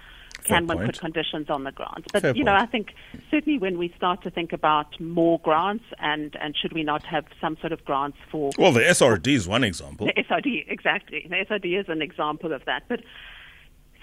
can 0.46 0.68
one 0.68 0.86
put 0.86 1.00
conditions 1.00 1.50
on 1.50 1.64
the 1.64 1.72
grant. 1.72 2.06
But 2.14 2.22
Fair 2.22 2.36
you 2.36 2.44
know 2.44 2.56
I 2.56 2.66
think 2.66 2.94
certainly 3.32 3.60
when 3.60 3.78
we 3.78 3.94
start 3.96 4.24
to 4.24 4.32
think 4.32 4.54
about 4.54 5.00
more 5.00 5.40
grants 5.40 5.86
and 6.00 6.36
and 6.42 6.56
should 6.56 6.74
we 6.74 6.84
not 6.84 7.04
have 7.04 7.26
some 7.42 7.58
sort 7.62 7.72
of 7.72 7.84
grants 7.86 8.18
for 8.32 8.52
well 8.58 8.72
the 8.72 8.82
SRD 8.82 9.28
is 9.28 9.48
one 9.48 9.64
example. 9.64 10.08
The 10.08 10.24
SRD 10.24 10.66
exactly 10.68 11.26
the 11.30 11.36
SRD 11.36 11.80
is 11.80 11.90
an 11.90 12.02
example 12.02 12.54
of 12.54 12.64
that, 12.66 12.84
but 12.88 13.02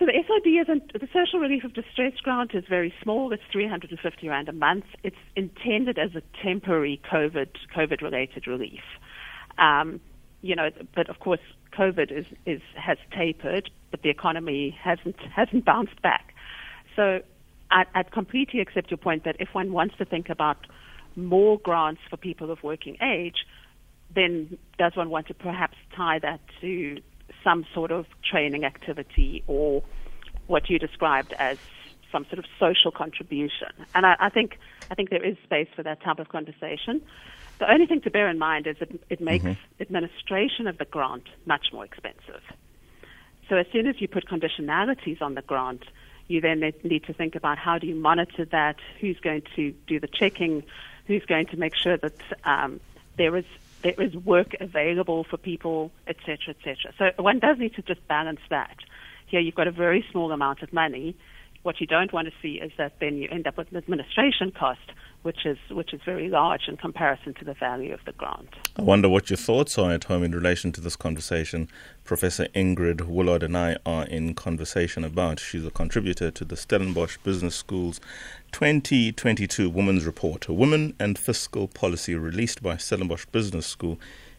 so 0.03 0.07
the 0.07 0.13
SRD 0.13 0.63
isn't, 0.63 0.93
the 0.95 1.09
Social 1.13 1.39
Relief 1.39 1.63
of 1.63 1.75
Distress 1.75 2.15
Grant 2.25 2.55
is 2.55 2.65
very 2.69 2.93
small. 3.03 3.33
It's 3.33 3.43
350 3.53 4.29
Rand 4.29 4.49
a 4.49 4.53
month. 4.53 4.85
It's 5.05 5.15
intended 5.37 5.97
as 5.97 6.17
a 6.17 6.23
temporary 6.43 7.01
COVID, 7.09 7.51
COVID 7.73 8.03
related 8.03 8.49
relief. 8.49 8.83
Um, 9.59 10.01
you 10.41 10.57
know, 10.57 10.71
but 10.97 11.09
of 11.09 11.21
course, 11.21 11.39
COVID 11.73 12.11
is, 12.11 12.27
is, 12.47 12.61
has 12.75 12.99
tapered, 13.17 13.71
but 13.93 14.03
the 14.03 14.09
economy 14.09 14.77
hasn't, 14.83 15.21
hasn't 15.21 15.65
bounced 15.65 16.03
back. 16.03 16.32
So 16.97 17.21
I, 17.71 17.85
I'd 17.95 18.11
completely 18.13 18.61
accept 18.61 18.91
your 18.91 18.99
point 18.99 19.25
that 19.25 19.37
if 19.41 19.49
one 19.55 19.73
wants 19.73 19.97
to 19.99 20.05
think 20.05 20.29
about 20.29 20.59
more 21.17 21.59
grants 21.59 22.01
for 22.09 22.17
people 22.17 22.51
of 22.51 22.63
working 22.63 22.97
age, 23.03 23.47
then 24.15 24.59
does 24.79 24.97
one 24.97 25.11
want 25.11 25.27
to 25.29 25.35
perhaps 25.35 25.77
tie 25.95 26.19
that 26.19 26.41
to 26.61 27.01
some 27.43 27.65
sort 27.75 27.91
of 27.91 28.07
training 28.29 28.65
activity 28.65 29.43
or 29.47 29.83
what 30.47 30.69
you 30.69 30.79
described 30.79 31.33
as 31.39 31.59
some 32.11 32.25
sort 32.27 32.39
of 32.39 32.45
social 32.61 32.91
contribution. 32.91 33.69
And 33.95 34.05
I, 34.05 34.17
I 34.21 34.29
think 34.29 34.59
I 34.91 34.95
think 34.95 35.09
there 35.09 35.25
is 35.25 35.37
space 35.45 35.69
for 35.75 35.83
that 35.83 36.03
type 36.03 36.19
of 36.19 36.29
conversation. 36.29 37.01
The 37.59 37.71
only 37.71 37.87
thing 37.87 38.03
to 38.03 38.11
bear 38.11 38.29
in 38.29 38.39
mind 38.39 38.67
is 38.67 38.77
that 38.81 38.91
it 39.09 39.21
makes 39.21 39.45
mm-hmm. 39.45 39.83
administration 39.83 40.67
of 40.67 40.79
the 40.79 40.85
grant 40.85 41.29
much 41.47 41.73
more 41.73 41.85
expensive. 41.85 42.43
So 43.49 43.57
as 43.57 43.67
soon 43.73 43.87
as 43.87 44.01
you 44.01 44.09
put 44.09 44.29
conditionalities 44.29 45.23
on 45.23 45.35
the 45.35 45.43
grant, 45.43 45.85
you 46.33 46.41
then 46.41 46.61
need 46.83 47.05
to 47.05 47.13
think 47.13 47.35
about 47.35 47.59
how 47.59 47.79
do 47.79 47.87
you 47.87 47.95
monitor 47.95 48.45
that, 48.47 48.77
who's 49.01 49.21
going 49.21 49.43
to 49.55 49.73
do 49.87 50.01
the 50.01 50.09
checking, 50.09 50.65
who's 51.07 51.25
going 51.27 51.47
to 51.47 51.57
make 51.57 51.75
sure 51.75 51.97
that 51.99 52.15
um, 52.45 52.81
there 53.17 53.37
is 53.37 53.45
there 53.83 54.01
is 54.01 54.15
work 54.15 54.55
available 54.61 55.25
for 55.25 55.37
people, 55.37 55.91
etc., 56.07 56.51
etc. 56.51 56.93
So 56.99 57.23
one 57.23 57.41
does 57.41 57.59
need 57.59 57.75
to 57.75 57.83
just 57.83 58.07
balance 58.07 58.41
that. 58.49 58.77
Here 59.27 59.41
you've 59.41 59.57
got 59.57 59.67
a 59.67 59.73
very 59.73 60.05
small 60.11 60.31
amount 60.31 60.63
of 60.63 60.73
money. 60.73 61.17
What 61.63 61.81
you 61.81 61.87
don't 61.87 62.13
want 62.13 62.29
to 62.29 62.35
see 62.41 62.61
is 62.61 62.73
that 62.79 63.01
then 63.01 63.17
you 63.17 63.29
end 63.31 63.47
up 63.47 63.57
with 63.57 63.71
an 63.73 63.77
administration 63.77 64.53
cost, 64.53 64.93
which 65.23 65.47
is 65.47 65.59
which 65.71 65.93
is 65.93 66.01
very 66.05 66.29
large 66.29 66.69
in 66.69 66.77
comparison 66.77 67.35
to 67.35 67.45
the 67.45 67.55
value 67.55 67.95
of 67.95 68.01
the 68.05 68.13
grant. 68.13 68.49
I 68.77 68.83
wonder 68.83 69.09
what 69.09 69.31
your 69.31 69.37
thoughts 69.37 69.79
are 69.79 69.93
at 69.93 70.05
home 70.05 70.23
in 70.23 70.33
relation 70.33 70.73
to 70.73 70.81
this 70.81 70.97
conversation. 70.97 71.69
Professor 72.05 72.47
Ingrid 72.55 73.03
Woolard 73.03 73.43
and 73.43 73.57
I 73.57 73.77
are 73.87 74.05
in 74.07 74.35
conversation 74.35 75.05
about. 75.05 75.39
She's 75.39 75.65
a 75.65 75.71
contributor 75.71 76.31
to 76.31 76.45
the 76.45 76.57
Stellenbosch 76.57 77.19
Business 77.19 77.55
School's 77.55 78.01
2022 78.51 79.71
Women's 79.71 80.05
Report, 80.05 80.49
a 80.49 80.53
women 80.53 80.95
and 80.99 81.19
fiscal 81.19 81.69
policy 81.69 82.15
released 82.15 82.63
by 82.63 82.77
Stellenbosch 82.77 83.27
Business 83.27 83.67
School 83.67 83.99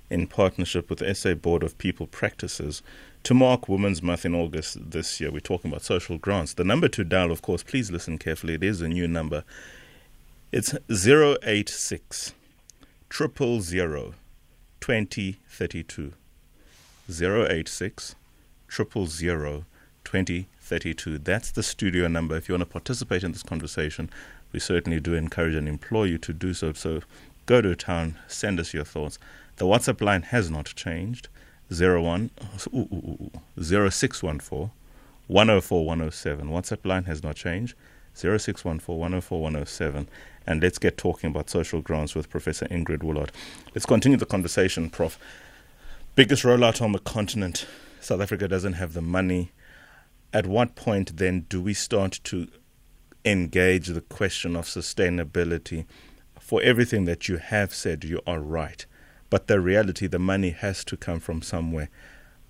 in 0.09 0.27
partnership 0.27 0.89
with 0.89 0.99
the 0.99 1.15
SA 1.15 1.33
Board 1.33 1.63
of 1.63 1.77
People 1.77 2.07
Practices. 2.07 2.83
To 3.23 3.33
mark 3.33 3.69
Women's 3.69 4.03
Month 4.03 4.25
in 4.25 4.35
August 4.35 4.91
this 4.91 5.21
year, 5.21 5.31
we're 5.31 5.39
talking 5.39 5.71
about 5.71 5.81
social 5.81 6.17
grants. 6.17 6.53
The 6.53 6.65
number 6.65 6.89
to 6.89 7.05
dial, 7.05 7.31
of 7.31 7.41
course, 7.41 7.63
please 7.63 7.89
listen 7.89 8.17
carefully. 8.17 8.55
It 8.55 8.63
is 8.63 8.81
a 8.81 8.89
new 8.89 9.07
number. 9.07 9.45
It's 10.53 10.75
086 10.87 12.33
000 13.11 14.13
2032. 14.79 16.13
086 17.09 18.15
000 18.69 19.65
2032. 20.03 21.17
That's 21.17 21.49
the 21.49 21.63
studio 21.63 22.07
number. 22.07 22.37
If 22.37 22.47
you 22.47 22.53
want 22.53 22.61
to 22.61 22.67
participate 22.67 23.23
in 23.23 23.31
this 23.31 23.41
conversation, 23.41 24.11
we 24.51 24.59
certainly 24.59 24.99
do 24.99 25.15
encourage 25.15 25.55
and 25.55 25.67
implore 25.67 26.05
you 26.05 26.19
to 26.19 26.31
do 26.31 26.53
so. 26.53 26.71
So 26.73 27.01
go 27.47 27.59
to 27.61 27.75
town, 27.75 28.19
send 28.27 28.59
us 28.59 28.75
your 28.75 28.85
thoughts. 28.85 29.17
The 29.55 29.65
WhatsApp 29.65 30.01
line 30.01 30.21
has 30.21 30.51
not 30.51 30.67
changed. 30.67 31.29
01 31.71 32.29
0614 33.59 34.69
104 35.25 35.85
107. 35.87 36.47
WhatsApp 36.47 36.85
line 36.85 37.05
has 37.05 37.23
not 37.23 37.35
changed. 37.35 37.73
0614 38.13 38.99
104 38.99 39.41
107. 39.41 40.07
And 40.45 40.61
let's 40.61 40.77
get 40.77 40.97
talking 40.97 41.29
about 41.29 41.49
social 41.49 41.81
grants 41.81 42.15
with 42.15 42.29
Professor 42.29 42.65
Ingrid 42.67 42.99
Woolard. 42.99 43.29
Let's 43.73 43.85
continue 43.85 44.17
the 44.17 44.25
conversation, 44.25 44.89
Prof. 44.89 45.17
Biggest 46.15 46.43
rollout 46.43 46.81
on 46.81 46.91
the 46.91 46.99
continent. 46.99 47.65
South 47.99 48.21
Africa 48.21 48.47
doesn't 48.47 48.73
have 48.73 48.93
the 48.93 49.01
money. 49.01 49.51
At 50.33 50.45
what 50.45 50.75
point 50.75 51.17
then 51.17 51.45
do 51.49 51.61
we 51.61 51.73
start 51.73 52.19
to 52.25 52.47
engage 53.23 53.87
the 53.87 54.01
question 54.01 54.55
of 54.55 54.65
sustainability? 54.65 55.85
For 56.39 56.61
everything 56.61 57.05
that 57.05 57.29
you 57.29 57.37
have 57.37 57.73
said, 57.73 58.03
you 58.03 58.19
are 58.27 58.41
right. 58.41 58.85
But 59.29 59.47
the 59.47 59.61
reality, 59.61 60.07
the 60.07 60.19
money 60.19 60.49
has 60.49 60.83
to 60.85 60.97
come 60.97 61.19
from 61.19 61.41
somewhere. 61.41 61.89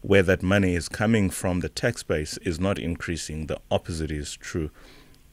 Where 0.01 0.23
that 0.23 0.43
money 0.43 0.75
is 0.75 0.89
coming 0.89 1.29
from, 1.29 1.59
the 1.61 1.69
tax 1.69 2.03
base 2.03 2.37
is 2.39 2.59
not 2.59 2.79
increasing. 2.79 3.45
The 3.45 3.61
opposite 3.71 4.11
is 4.11 4.35
true. 4.35 4.71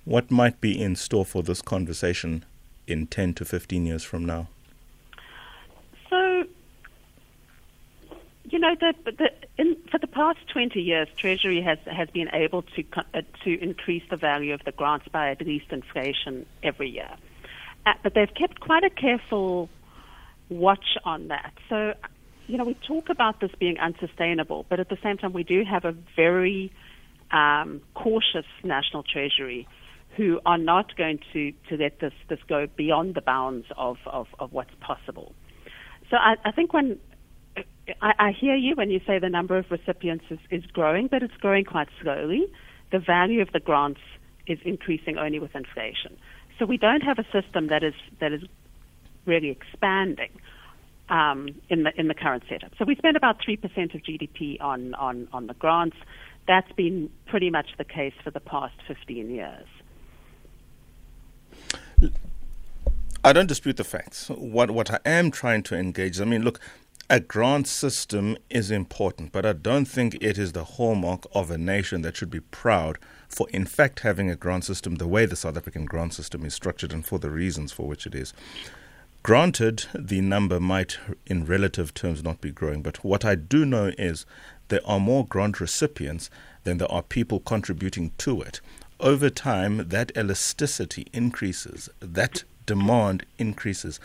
What 0.05 0.31
might 0.31 0.61
be 0.61 0.81
in 0.81 0.95
store 0.95 1.25
for 1.25 1.43
this 1.43 1.63
conversation 1.63 2.45
in 2.91 3.07
10 3.07 3.35
to 3.35 3.45
15 3.45 3.87
years 3.87 4.03
from 4.03 4.25
now? 4.25 4.49
So, 6.09 6.45
you 8.45 8.59
know, 8.59 8.75
the, 8.81 8.95
the, 9.05 9.31
in, 9.59 9.77
for 9.91 9.99
the 9.99 10.07
past 10.07 10.39
20 10.53 10.81
years, 10.81 11.09
Treasury 11.17 11.63
has, 11.63 11.79
has 11.87 12.09
been 12.11 12.29
able 12.33 12.63
to, 12.63 12.85
uh, 13.15 13.23
to 13.45 13.63
increase 13.63 14.03
the 14.11 14.17
value 14.17 14.53
of 14.53 14.65
the 14.65 14.73
grants 14.73 15.07
by 15.09 15.31
at 15.31 15.41
least 15.41 15.67
inflation 15.71 16.47
every 16.63 16.91
year. 16.91 17.11
Uh, 17.87 17.93
but 18.03 18.15
they've 18.15 18.35
kept 18.35 18.61
quite 18.61 18.85
a 18.85 18.91
careful 18.91 19.69
watch 20.49 20.99
on 21.05 21.29
that. 21.29 21.53
So, 21.69 21.95
you 22.47 22.59
know, 22.59 22.65
we 22.65 22.75
talk 22.75 23.09
about 23.09 23.41
this 23.41 23.53
being 23.59 23.79
unsustainable, 23.79 24.67
but 24.69 24.81
at 24.81 24.89
the 24.89 24.99
same 25.03 25.17
time, 25.17 25.33
we 25.33 25.45
do 25.45 25.65
have 25.65 25.85
a 25.85 25.95
very 26.17 26.73
um, 27.31 27.81
cautious 27.95 28.47
National 28.65 29.03
Treasury 29.03 29.69
who 30.21 30.39
are 30.45 30.59
not 30.59 30.95
going 30.97 31.19
to, 31.33 31.51
to 31.71 31.77
let 31.79 31.99
this, 32.01 32.13
this 32.29 32.39
go 32.47 32.67
beyond 32.77 33.15
the 33.15 33.23
bounds 33.23 33.65
of, 33.79 33.97
of, 34.05 34.27
of 34.39 34.53
what's 34.53 34.75
possible. 34.79 35.33
So 36.11 36.17
I, 36.19 36.35
I 36.45 36.53
think 36.53 36.75
when 36.75 36.99
I, 38.03 38.13
I 38.19 38.31
hear 38.39 38.55
you 38.55 38.75
when 38.75 38.91
you 38.91 39.01
say 39.07 39.19
the 39.19 39.31
number 39.31 39.57
of 39.57 39.65
recipients 39.71 40.27
is, 40.29 40.39
is 40.51 40.67
growing, 40.67 41.09
but 41.11 41.23
it's 41.23 41.33
growing 41.41 41.65
quite 41.65 41.89
slowly. 42.03 42.53
The 42.93 42.99
value 42.99 43.41
of 43.41 43.51
the 43.55 43.61
grants 43.61 44.01
is 44.47 44.59
increasing 44.63 45.17
only 45.17 45.39
with 45.39 45.55
inflation. 45.55 46.19
So 46.59 46.67
we 46.67 46.77
don't 46.77 47.01
have 47.01 47.19
a 47.19 47.25
system 47.33 47.69
that 47.69 47.83
is 47.83 47.95
that 48.21 48.31
is 48.31 48.43
really 49.25 49.49
expanding 49.49 50.33
um, 51.09 51.49
in 51.71 51.85
the 51.85 51.99
in 51.99 52.09
the 52.09 52.15
current 52.15 52.43
setup. 52.47 52.73
So 52.79 52.85
we 52.85 52.95
spend 52.95 53.17
about 53.17 53.37
three 53.43 53.57
percent 53.57 53.95
of 53.95 54.03
GDP 54.03 54.61
on, 54.61 54.93
on 54.97 55.29
on 55.33 55.47
the 55.47 55.55
grants. 55.55 55.97
That's 56.47 56.71
been 56.73 57.09
pretty 57.27 57.49
much 57.49 57.69
the 57.79 57.85
case 57.85 58.13
for 58.23 58.31
the 58.31 58.41
past 58.41 58.75
fifteen 58.87 59.31
years. 59.31 59.67
I 63.23 63.35
don't 63.35 63.49
dispute 63.49 63.77
the 63.77 63.85
facts. 63.85 64.31
What 64.31 64.71
what 64.71 64.91
I 64.91 64.99
am 65.05 65.31
trying 65.31 65.63
to 65.65 65.77
engage, 65.77 66.23
I 66.23 66.25
mean, 66.25 66.43
look, 66.43 66.59
a 67.11 67.21
grant 67.21 67.69
system 67.69 68.39
is 68.49 68.71
important, 68.71 69.31
but 69.31 69.45
I 69.45 69.53
don't 69.53 69.85
think 69.85 70.17
it 70.23 70.39
is 70.39 70.53
the 70.53 70.65
hallmark 70.65 71.27
of 71.35 71.51
a 71.51 71.59
nation 71.59 72.01
that 72.01 72.17
should 72.17 72.31
be 72.31 72.41
proud 72.41 72.99
for, 73.29 73.47
in 73.51 73.67
fact, 73.67 74.01
having 74.01 74.31
a 74.31 74.37
grant 74.37 74.65
system 74.65 74.95
the 74.95 75.07
way 75.07 75.27
the 75.27 75.37
South 75.37 75.59
African 75.59 75.85
grant 75.85 76.15
system 76.15 76.47
is 76.47 76.55
structured 76.55 76.95
and 76.95 77.05
for 77.05 77.19
the 77.19 77.29
reasons 77.29 77.73
for 77.73 77.87
which 77.87 78.07
it 78.07 78.15
is. 78.15 78.33
Granted, 79.23 79.85
the 79.95 80.23
number 80.23 80.59
might, 80.59 80.99
in 81.27 81.45
relative 81.45 81.93
terms, 81.93 82.25
not 82.25 82.41
be 82.41 82.51
growing, 82.51 82.81
but 82.81 83.05
what 83.05 83.23
I 83.23 83.35
do 83.35 83.67
know 83.67 83.93
is 83.99 84.25
there 84.69 84.81
are 84.87 84.99
more 84.99 85.27
grant 85.27 85.61
recipients 85.61 86.31
than 86.65 86.79
there 86.79 86.91
are 86.91 87.03
people 87.03 87.41
contributing 87.41 88.13
to 88.17 88.41
it. 88.41 88.63
Over 88.99 89.29
time, 89.29 89.89
that 89.89 90.11
elasticity 90.17 91.07
increases, 91.13 91.91
that 92.01 92.45
demand 92.71 93.27
increases. 93.37 93.99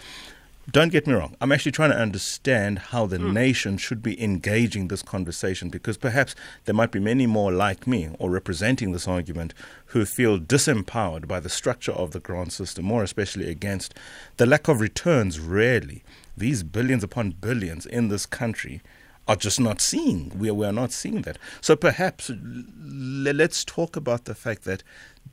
Don't 0.71 0.91
get 0.91 1.05
me 1.05 1.13
wrong. 1.13 1.35
I'm 1.39 1.51
actually 1.51 1.73
trying 1.73 1.91
to 1.91 1.99
understand 1.99 2.79
how 2.79 3.05
the 3.05 3.19
mm. 3.19 3.31
nation 3.31 3.77
should 3.77 4.01
be 4.01 4.19
engaging 4.19 4.87
this 4.87 5.03
conversation 5.03 5.69
because 5.69 5.97
perhaps 5.97 6.33
there 6.63 6.73
might 6.73 6.91
be 6.91 6.99
many 6.99 7.27
more 7.27 7.51
like 7.51 7.85
me 7.85 8.09
or 8.17 8.31
representing 8.31 8.91
this 8.91 9.07
argument 9.07 9.53
who 9.87 10.03
feel 10.03 10.39
disempowered 10.39 11.27
by 11.27 11.39
the 11.39 11.49
structure 11.49 11.91
of 11.91 12.09
the 12.09 12.19
grant 12.19 12.53
system, 12.53 12.85
more 12.85 13.03
especially 13.03 13.47
against 13.51 13.93
the 14.37 14.47
lack 14.47 14.67
of 14.67 14.81
returns, 14.81 15.39
really. 15.39 16.03
These 16.35 16.63
billions 16.63 17.03
upon 17.03 17.35
billions 17.39 17.85
in 17.85 18.07
this 18.07 18.25
country 18.25 18.81
are 19.27 19.35
just 19.35 19.59
not 19.59 19.79
seeing. 19.79 20.31
We 20.35 20.49
are, 20.49 20.55
we 20.55 20.65
are 20.65 20.73
not 20.73 20.91
seeing 20.91 21.21
that. 21.21 21.37
So 21.61 21.75
perhaps 21.75 22.31
l- 22.31 22.37
let's 22.81 23.63
talk 23.63 23.95
about 23.95 24.25
the 24.25 24.33
fact 24.33 24.63
that 24.63 24.81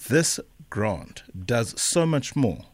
this 0.08 0.38
grant 0.68 1.22
does 1.46 1.80
so 1.80 2.04
much 2.04 2.36
more 2.36 2.66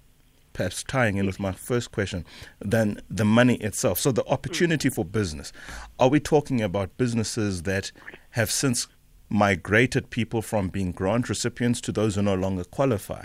perhaps 0.59 0.83
tying 0.83 1.17
in 1.19 1.25
with 1.25 1.38
my 1.38 1.53
first 1.53 1.93
question, 1.93 2.25
than 2.59 3.00
the 3.09 3.25
money 3.25 3.55
itself. 3.59 4.00
So, 4.00 4.11
the 4.11 4.27
opportunity 4.27 4.91
mm. 4.91 4.93
for 4.93 5.05
business. 5.05 5.53
Are 6.00 6.09
we 6.09 6.19
talking 6.19 6.61
about 6.61 6.97
businesses 6.97 7.62
that 7.62 7.93
have 8.31 8.50
since 8.50 8.88
migrated 9.29 10.11
people 10.11 10.43
from 10.43 10.69
being 10.69 10.91
grant 10.91 11.29
recipients 11.29 11.81
to 11.83 11.93
those 11.93 12.17
who 12.17 12.23
no 12.23 12.35
longer 12.35 12.65
qualify? 12.65 13.23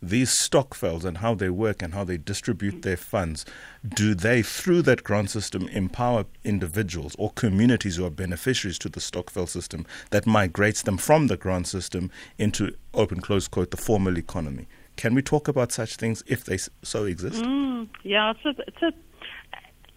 These 0.00 0.38
stokvels 0.38 1.04
and 1.04 1.18
how 1.18 1.34
they 1.34 1.50
work 1.50 1.82
and 1.82 1.92
how 1.92 2.04
they 2.04 2.18
distribute 2.18 2.82
their 2.82 2.96
funds, 2.96 3.44
do 3.84 4.14
they, 4.14 4.42
through 4.42 4.82
that 4.82 5.02
grant 5.02 5.30
system, 5.30 5.66
empower 5.70 6.26
individuals 6.44 7.16
or 7.18 7.32
communities 7.32 7.96
who 7.96 8.06
are 8.06 8.10
beneficiaries 8.10 8.78
to 8.78 8.88
the 8.88 9.00
stokvel 9.00 9.48
system 9.48 9.86
that 10.10 10.24
migrates 10.24 10.82
them 10.82 10.98
from 10.98 11.26
the 11.26 11.36
grant 11.36 11.66
system 11.66 12.12
into, 12.38 12.76
open 12.94 13.20
close 13.20 13.48
quote, 13.48 13.72
the 13.72 13.76
formal 13.76 14.16
economy? 14.16 14.68
Can 14.96 15.14
we 15.14 15.22
talk 15.22 15.48
about 15.48 15.72
such 15.72 15.96
things 15.96 16.22
if 16.26 16.44
they 16.44 16.58
so 16.82 17.04
exist? 17.04 17.42
Mm, 17.42 17.88
yeah, 18.02 18.32
it's 18.32 18.44
a, 18.44 18.62
it's 18.66 18.82
a 18.82 18.92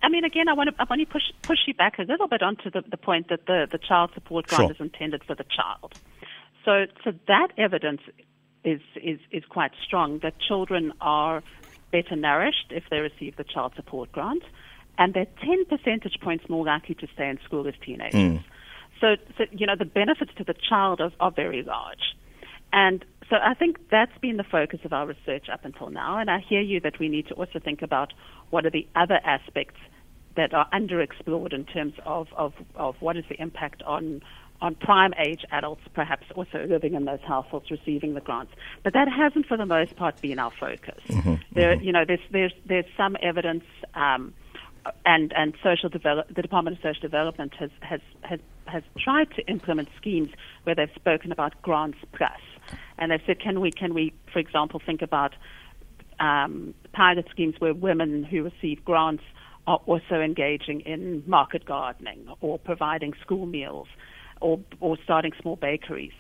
I 0.02 0.10
mean, 0.10 0.24
again, 0.24 0.48
I 0.48 0.54
want 0.54 0.70
to, 0.70 0.82
I 0.82 0.86
want 0.90 1.02
to 1.02 1.06
push, 1.06 1.24
push 1.44 1.60
you 1.68 1.74
back 1.74 2.00
a 2.00 2.04
little 2.04 2.28
bit 2.28 2.42
onto 2.42 2.72
the, 2.72 2.84
the 2.90 2.98
point 2.98 3.30
that 3.30 3.46
the, 3.48 3.68
the 3.70 3.78
child 3.78 4.12
support 4.14 4.48
grant 4.48 4.62
Sure. 4.62 4.72
is 4.72 4.80
intended 4.80 5.24
for 5.24 5.36
the 5.36 5.44
child. 5.44 5.94
So, 6.64 6.86
so 7.04 7.12
that 7.28 7.50
evidence 7.58 8.02
is, 8.64 8.82
is, 8.96 9.20
is 9.32 9.44
quite 9.50 9.72
strong 9.86 10.20
that 10.20 10.40
children 10.40 10.94
are 11.02 11.44
better 11.92 12.16
nourished 12.16 12.68
if 12.72 12.84
they 12.90 13.00
receive 13.00 13.36
the 13.36 13.44
child 13.44 13.74
support 13.76 14.12
grant, 14.12 14.44
and 14.98 15.14
they're 15.14 15.28
10 15.42 15.66
percentage 15.66 16.20
points 16.22 16.48
more 16.50 16.66
likely 16.66 16.96
to 16.96 17.08
stay 17.14 17.30
in 17.30 17.40
school 17.44 17.68
as 17.68 17.74
teenagers. 17.84 18.44
So, 19.02 19.16
so, 19.38 19.46
you 19.52 19.66
know, 19.66 19.76
the 19.78 19.86
benefits 19.86 20.32
to 20.38 20.44
the 20.44 20.54
child 20.54 21.00
are, 21.00 21.12
are 21.20 21.32
very 21.32 21.64
large. 21.64 22.16
And 22.74 23.04
so 23.30 23.38
I 23.42 23.54
think 23.54 23.90
that's 23.90 24.18
been 24.20 24.38
the 24.38 24.44
focus 24.44 24.80
of 24.84 24.94
our 24.94 25.06
research 25.06 25.50
up 25.50 25.66
until 25.66 25.90
now. 25.90 26.18
And 26.18 26.30
I 26.30 26.40
hear 26.40 26.62
you 26.62 26.80
that 26.82 27.00
we 27.00 27.10
need 27.10 27.28
to 27.28 27.36
also 27.36 27.60
think 27.60 27.82
about 27.82 28.14
what 28.50 28.66
are 28.66 28.70
the 28.72 28.88
other 28.96 29.20
aspects 29.24 29.80
that 30.36 30.54
are 30.54 30.68
underexplored 30.72 31.54
in 31.54 31.66
terms 31.66 31.94
of, 32.06 32.28
of, 32.36 32.54
of 32.76 32.96
what 33.02 33.18
is 33.18 33.26
the 33.30 33.40
impact 33.42 33.84
on 33.84 34.22
on 34.62 34.76
prime 34.76 35.14
age 35.18 35.46
adults, 35.52 35.82
perhaps 35.94 36.26
also 36.36 36.66
living 36.66 36.94
in 36.94 37.06
those 37.06 37.22
households 37.22 37.72
receiving 37.72 38.14
the 38.14 38.20
grants. 38.20 38.52
But 38.84 38.92
that 38.92 39.08
hasn't, 39.08 39.46
for 39.46 39.56
the 39.56 39.66
most 39.66 39.96
part, 39.96 40.22
been 40.22 40.38
our 40.38 40.52
focus. 40.52 41.02
There, 41.54 41.76
you 41.82 41.94
know, 41.94 42.04
there's 42.06 42.20
there's 42.30 42.54
there's 42.66 42.86
some 42.98 43.16
evidence. 43.22 43.64
Um, 43.94 44.34
and 45.06 45.34
and 45.36 45.54
social 45.62 45.90
develop, 45.90 46.34
the 46.34 46.42
Department 46.42 46.78
of 46.78 46.82
Social 46.82 47.02
Development 47.02 47.54
has, 47.56 47.70
has 47.82 48.02
has 48.22 48.40
has 48.66 48.84
tried 48.98 49.30
to 49.36 49.46
implement 49.48 49.90
schemes 49.98 50.30
where 50.64 50.76
they've 50.76 50.92
spoken 50.96 51.32
about 51.32 51.62
grants 51.62 51.98
plus, 52.14 52.40
and 52.98 53.12
they've 53.12 53.22
said, 53.26 53.40
can 53.40 53.60
we 53.60 53.72
can 53.72 53.94
we, 53.94 54.14
for 54.32 54.40
example, 54.40 54.82
think 54.86 55.02
about 55.02 55.34
um, 56.20 56.74
pilot 56.92 57.28
schemes 57.32 57.56
where 57.60 57.74
women 57.74 58.24
who 58.24 58.44
receive 58.44 58.84
grants 58.84 59.24
are 59.68 59.80
also 59.86 60.16
engaging 60.22 60.82
in 60.82 61.24
market 61.28 61.64
gardening 61.66 62.28
or 62.42 62.58
providing 62.60 63.14
school 63.22 63.46
meals 63.46 63.88
or 64.42 64.60
or 64.80 64.98
starting 65.04 65.32
small 65.42 65.56
bakeries. 65.56 66.14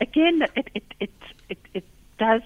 Again, 0.00 0.42
it 0.56 0.68
it, 0.74 0.84
it 1.00 1.10
it 1.48 1.58
it 1.74 1.84
does 2.18 2.42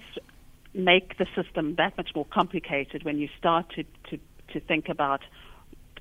make 0.73 1.17
the 1.17 1.25
system 1.35 1.75
that 1.75 1.95
much 1.97 2.09
more 2.15 2.25
complicated 2.25 3.03
when 3.03 3.17
you 3.17 3.29
start 3.37 3.69
to 3.75 3.83
to, 4.09 4.19
to 4.53 4.59
think 4.59 4.89
about 4.89 5.21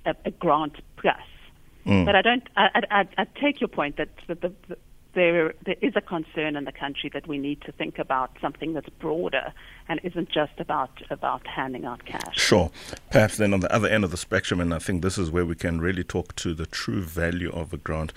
a, 0.04 0.14
a 0.24 0.30
grant 0.32 0.76
plus. 0.96 1.16
But 2.04 2.16
I 2.16 2.22
don't. 2.22 2.48
I, 2.56 2.68
I, 2.74 3.00
I- 3.00 3.08
I 3.18 3.24
take 3.40 3.60
your 3.60 3.68
point 3.68 3.96
that, 3.98 4.08
that 4.26 4.40
the, 4.40 4.52
the, 4.68 4.76
there 5.14 5.54
there 5.64 5.76
is 5.80 5.94
a 5.97 6.00
concern 6.00 6.56
in 6.56 6.64
the 6.64 6.73
country 6.73 7.11
that 7.12 7.26
we 7.26 7.38
need 7.38 7.61
to 7.62 7.73
think 7.73 7.99
about 7.99 8.30
something 8.40 8.73
that's 8.75 8.88
broader 9.00 9.52
and 9.88 10.00
isn't 10.02 10.28
just 10.30 10.59
about 10.59 10.90
about 11.11 11.47
handing 11.47 11.85
out 11.85 12.04
cash. 12.04 12.37
Sure. 12.37 12.71
Perhaps 13.11 13.37
then 13.37 13.54
on 13.54 13.61
the 13.61 13.73
other 13.75 13.88
end 13.88 14.04
of 14.04 14.11
the 14.11 14.16
spectrum, 14.16 14.61
and 14.61 14.75
I 14.75 14.78
think 14.78 15.02
this 15.02 15.18
is 15.18 15.30
where 15.30 15.47
we 15.47 15.54
can 15.54 15.80
really 15.80 16.04
talk 16.04 16.35
to 16.37 16.54
the 16.54 16.66
true 16.66 17.02
value 17.02 17.50
of 17.50 17.73
a 17.73 17.76
grant. 17.76 18.12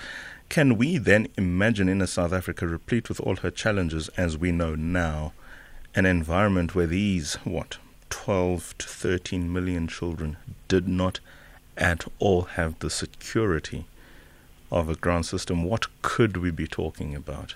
Can 0.49 0.77
we 0.77 0.97
then 0.97 1.27
imagine 1.37 1.89
in 1.89 2.01
a 2.01 2.07
South 2.07 2.31
Africa 2.31 2.67
replete 2.67 3.09
with 3.09 3.19
all 3.19 3.35
her 3.37 3.51
challenges 3.51 4.09
as 4.09 4.37
we 4.37 4.51
know 4.51 4.75
now, 4.75 5.33
an 5.93 6.05
environment 6.05 6.73
where 6.73 6.87
these, 6.87 7.35
what, 7.43 7.77
12 8.09 8.77
to 8.77 8.87
13 8.87 9.51
million 9.51 9.87
children 9.87 10.37
did 10.67 10.87
not 10.87 11.19
at 11.75 12.05
all 12.19 12.43
have 12.43 12.79
the 12.79 12.89
security 12.89 13.85
of 14.71 14.89
a 14.89 14.95
ground 14.95 15.25
system? 15.25 15.63
What 15.63 15.87
could 16.01 16.37
we 16.37 16.51
be 16.51 16.67
talking 16.67 17.15
about? 17.15 17.55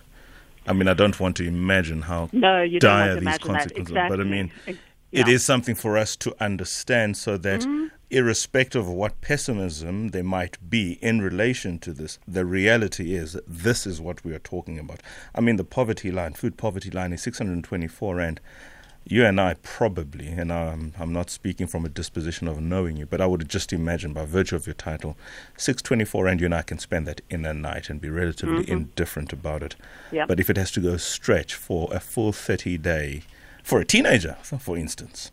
I 0.67 0.73
mean, 0.73 0.87
I 0.87 0.93
don't 0.93 1.19
want 1.19 1.37
to 1.37 1.47
imagine 1.47 2.03
how 2.03 2.29
No, 2.31 2.61
you 2.61 2.79
don't 2.79 2.91
want 2.91 3.21
dire 3.21 3.31
these 3.31 3.37
consequences 3.39 3.95
are, 3.95 4.09
but 4.09 4.19
I 4.19 4.23
mean, 4.23 4.51
Ex- 4.67 4.77
it 5.11 5.27
yeah. 5.27 5.33
is 5.33 5.43
something 5.43 5.75
for 5.75 5.97
us 5.97 6.15
to 6.17 6.33
understand 6.41 7.17
so 7.17 7.35
that 7.37 7.61
mm-hmm. 7.61 7.87
irrespective 8.09 8.87
of 8.87 8.93
what 8.93 9.19
pessimism 9.19 10.09
there 10.09 10.23
might 10.23 10.57
be 10.69 10.99
in 11.01 11.21
relation 11.21 11.79
to 11.79 11.91
this, 11.91 12.17
the 12.27 12.45
reality 12.45 13.13
is 13.13 13.33
that 13.33 13.43
this 13.47 13.85
is 13.85 13.99
what 13.99 14.23
we 14.23 14.33
are 14.33 14.39
talking 14.39 14.79
about. 14.79 15.01
I 15.35 15.41
mean, 15.41 15.57
the 15.57 15.65
poverty 15.65 16.11
line, 16.11 16.33
food 16.33 16.57
poverty 16.57 16.91
line 16.91 17.11
is 17.11 17.21
624 17.23 18.15
Rand. 18.15 18.39
You 19.03 19.25
and 19.25 19.41
I 19.41 19.55
probably, 19.55 20.27
and 20.27 20.53
I'm, 20.53 20.93
I'm 20.99 21.11
not 21.11 21.29
speaking 21.29 21.67
from 21.67 21.85
a 21.85 21.89
disposition 21.89 22.47
of 22.47 22.61
knowing 22.61 22.97
you, 22.97 23.05
but 23.05 23.19
I 23.19 23.25
would 23.25 23.49
just 23.49 23.73
imagine 23.73 24.13
by 24.13 24.25
virtue 24.25 24.55
of 24.55 24.67
your 24.67 24.75
title, 24.75 25.17
624 25.57 26.25
Rand, 26.25 26.39
you 26.39 26.45
and 26.45 26.55
I 26.55 26.61
can 26.61 26.77
spend 26.77 27.07
that 27.07 27.21
in 27.29 27.43
a 27.45 27.53
night 27.53 27.89
and 27.89 27.99
be 27.99 28.09
relatively 28.09 28.63
mm-hmm. 28.63 28.71
indifferent 28.71 29.33
about 29.33 29.63
it. 29.63 29.75
Yeah. 30.11 30.25
But 30.27 30.39
if 30.39 30.49
it 30.49 30.57
has 30.57 30.71
to 30.71 30.79
go 30.79 30.97
stretch 30.97 31.55
for 31.55 31.89
a 31.91 31.99
full 31.99 32.31
30 32.31 32.77
day, 32.77 33.23
for 33.63 33.79
a 33.79 33.85
teenager, 33.85 34.37
for 34.43 34.77
instance, 34.77 35.31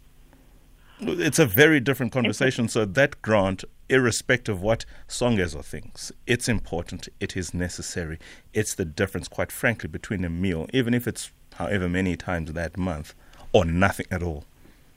it's 1.01 1.39
a 1.39 1.47
very 1.47 1.81
different 1.81 2.13
conversation. 2.13 2.69
So 2.69 2.85
that 2.85 3.23
grant, 3.23 3.65
irrespective 3.89 4.57
of 4.57 4.63
what 4.63 4.85
Songezo 5.09 5.65
thinks, 5.65 6.11
it's 6.27 6.49
important. 6.49 7.09
It 7.21 7.37
is 7.37 7.55
necessary. 7.55 8.19
It's 8.53 8.75
the 8.75 8.85
difference, 8.85 9.29
quite 9.29 9.53
frankly, 9.53 9.89
between 9.89 10.25
a 10.25 10.31
meal, 10.31 10.69
even 10.73 10.95
if 10.95 11.07
it's 11.07 11.31
however 11.55 11.89
many 11.89 12.17
times 12.17 12.53
that 12.53 12.77
month, 12.77 13.15
or 13.53 13.65
nothing 13.65 14.07
at 14.11 14.23
all. 14.23 14.45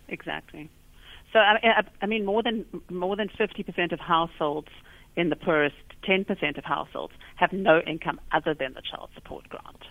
Exactly. 0.07 0.69
So 1.33 1.39
I, 1.39 1.83
I, 2.01 2.05
mean, 2.05 2.25
more 2.25 2.43
than 2.43 2.65
more 2.89 3.15
than 3.15 3.29
fifty 3.29 3.63
percent 3.63 3.91
of 3.93 3.99
households 3.99 4.67
in 5.15 5.29
the 5.29 5.35
poorest 5.35 5.75
ten 6.03 6.25
percent 6.25 6.57
of 6.57 6.65
households 6.65 7.13
have 7.35 7.53
no 7.53 7.79
income 7.79 8.19
other 8.31 8.53
than 8.53 8.73
the 8.73 8.81
child 8.81 9.09
support 9.15 9.47
grant. 9.47 9.83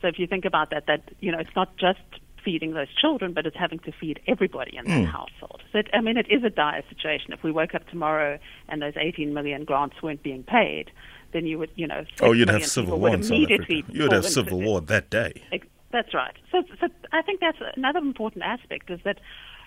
So 0.00 0.08
if 0.08 0.18
you 0.18 0.26
think 0.26 0.44
about 0.44 0.70
that, 0.70 0.86
that 0.86 1.02
you 1.20 1.30
know, 1.32 1.38
it's 1.38 1.54
not 1.54 1.76
just 1.76 2.00
feeding 2.44 2.72
those 2.72 2.88
children, 3.00 3.32
but 3.32 3.46
it's 3.46 3.56
having 3.56 3.78
to 3.80 3.92
feed 3.92 4.20
everybody 4.26 4.76
in 4.76 4.84
that 4.84 4.90
mm. 4.90 5.06
household. 5.06 5.62
So 5.72 5.78
it, 5.78 5.88
I 5.94 6.00
mean, 6.00 6.18
it 6.18 6.26
is 6.30 6.44
a 6.44 6.50
dire 6.50 6.82
situation. 6.88 7.32
If 7.32 7.42
we 7.42 7.50
woke 7.50 7.74
up 7.74 7.88
tomorrow 7.88 8.38
and 8.68 8.82
those 8.82 8.92
18 8.96 9.32
million 9.32 9.64
grants 9.64 10.02
weren't 10.02 10.22
being 10.22 10.42
paid, 10.42 10.90
then 11.32 11.46
you 11.46 11.58
would, 11.58 11.70
you 11.74 11.86
know, 11.86 12.04
oh, 12.20 12.32
you'd 12.32 12.50
have 12.50 12.66
civil 12.66 12.98
war 12.98 13.10
would 13.10 13.20
in 13.20 13.22
South 13.22 13.32
immediately 13.32 13.84
You'd 13.88 14.12
have 14.12 14.26
civil 14.26 14.60
war 14.60 14.80
that 14.82 15.10
day. 15.10 15.32
Ex- 15.52 15.66
That's 15.94 16.12
right. 16.12 16.34
So, 16.50 16.64
so 16.80 16.88
I 17.12 17.22
think 17.22 17.38
that's 17.38 17.58
another 17.76 18.00
important 18.00 18.42
aspect 18.42 18.90
is 18.90 18.98
that, 19.04 19.20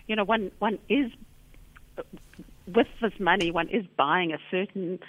you 0.08 0.16
know, 0.18 0.26
one 0.26 0.52
one 0.60 0.78
is 0.90 1.10
with 2.68 2.88
this 3.02 3.14
money, 3.18 3.50
one 3.50 3.70
is 3.70 3.86
buying 3.96 4.34
a 4.34 4.38
certain 4.52 5.00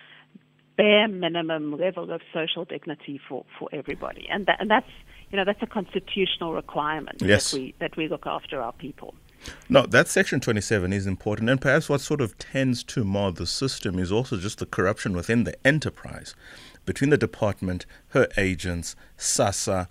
bare 0.77 1.09
minimum 1.09 1.77
level 1.77 2.13
of 2.13 2.21
social 2.33 2.65
dignity 2.65 3.21
for, 3.29 3.45
for 3.59 3.69
everybody, 3.73 4.29
and 4.31 4.47
that, 4.47 4.61
and 4.61 4.71
that's 4.71 4.93
you 5.31 5.37
know 5.37 5.45
that's 5.45 5.61
a 5.61 5.67
constitutional 5.67 6.53
requirement 6.53 7.21
Yes. 7.21 7.51
that 7.51 7.59
we 7.59 7.75
that 7.81 7.97
we 7.97 8.07
look 8.07 8.25
after 8.25 8.63
our 8.63 8.73
people. 8.73 9.13
No, 9.69 9.87
that 9.87 10.07
section 10.07 10.39
27 10.39 10.93
is 10.93 11.07
important. 11.07 11.51
And 11.51 11.61
perhaps 11.61 11.89
what 11.89 12.01
sort 12.01 12.21
of 12.21 12.39
tends 12.39 12.85
to 12.85 13.05
mar 13.05 13.33
the 13.33 13.47
system 13.47 13.99
is 13.99 14.13
also 14.13 14.37
just 14.37 14.59
the 14.59 14.67
corruption 14.67 15.15
within 15.17 15.43
the 15.45 15.55
enterprise 15.67 16.35
between 16.85 17.11
the 17.11 17.19
department, 17.19 17.87
her 18.09 18.29
agents, 18.37 18.97
SASSA, 19.19 19.89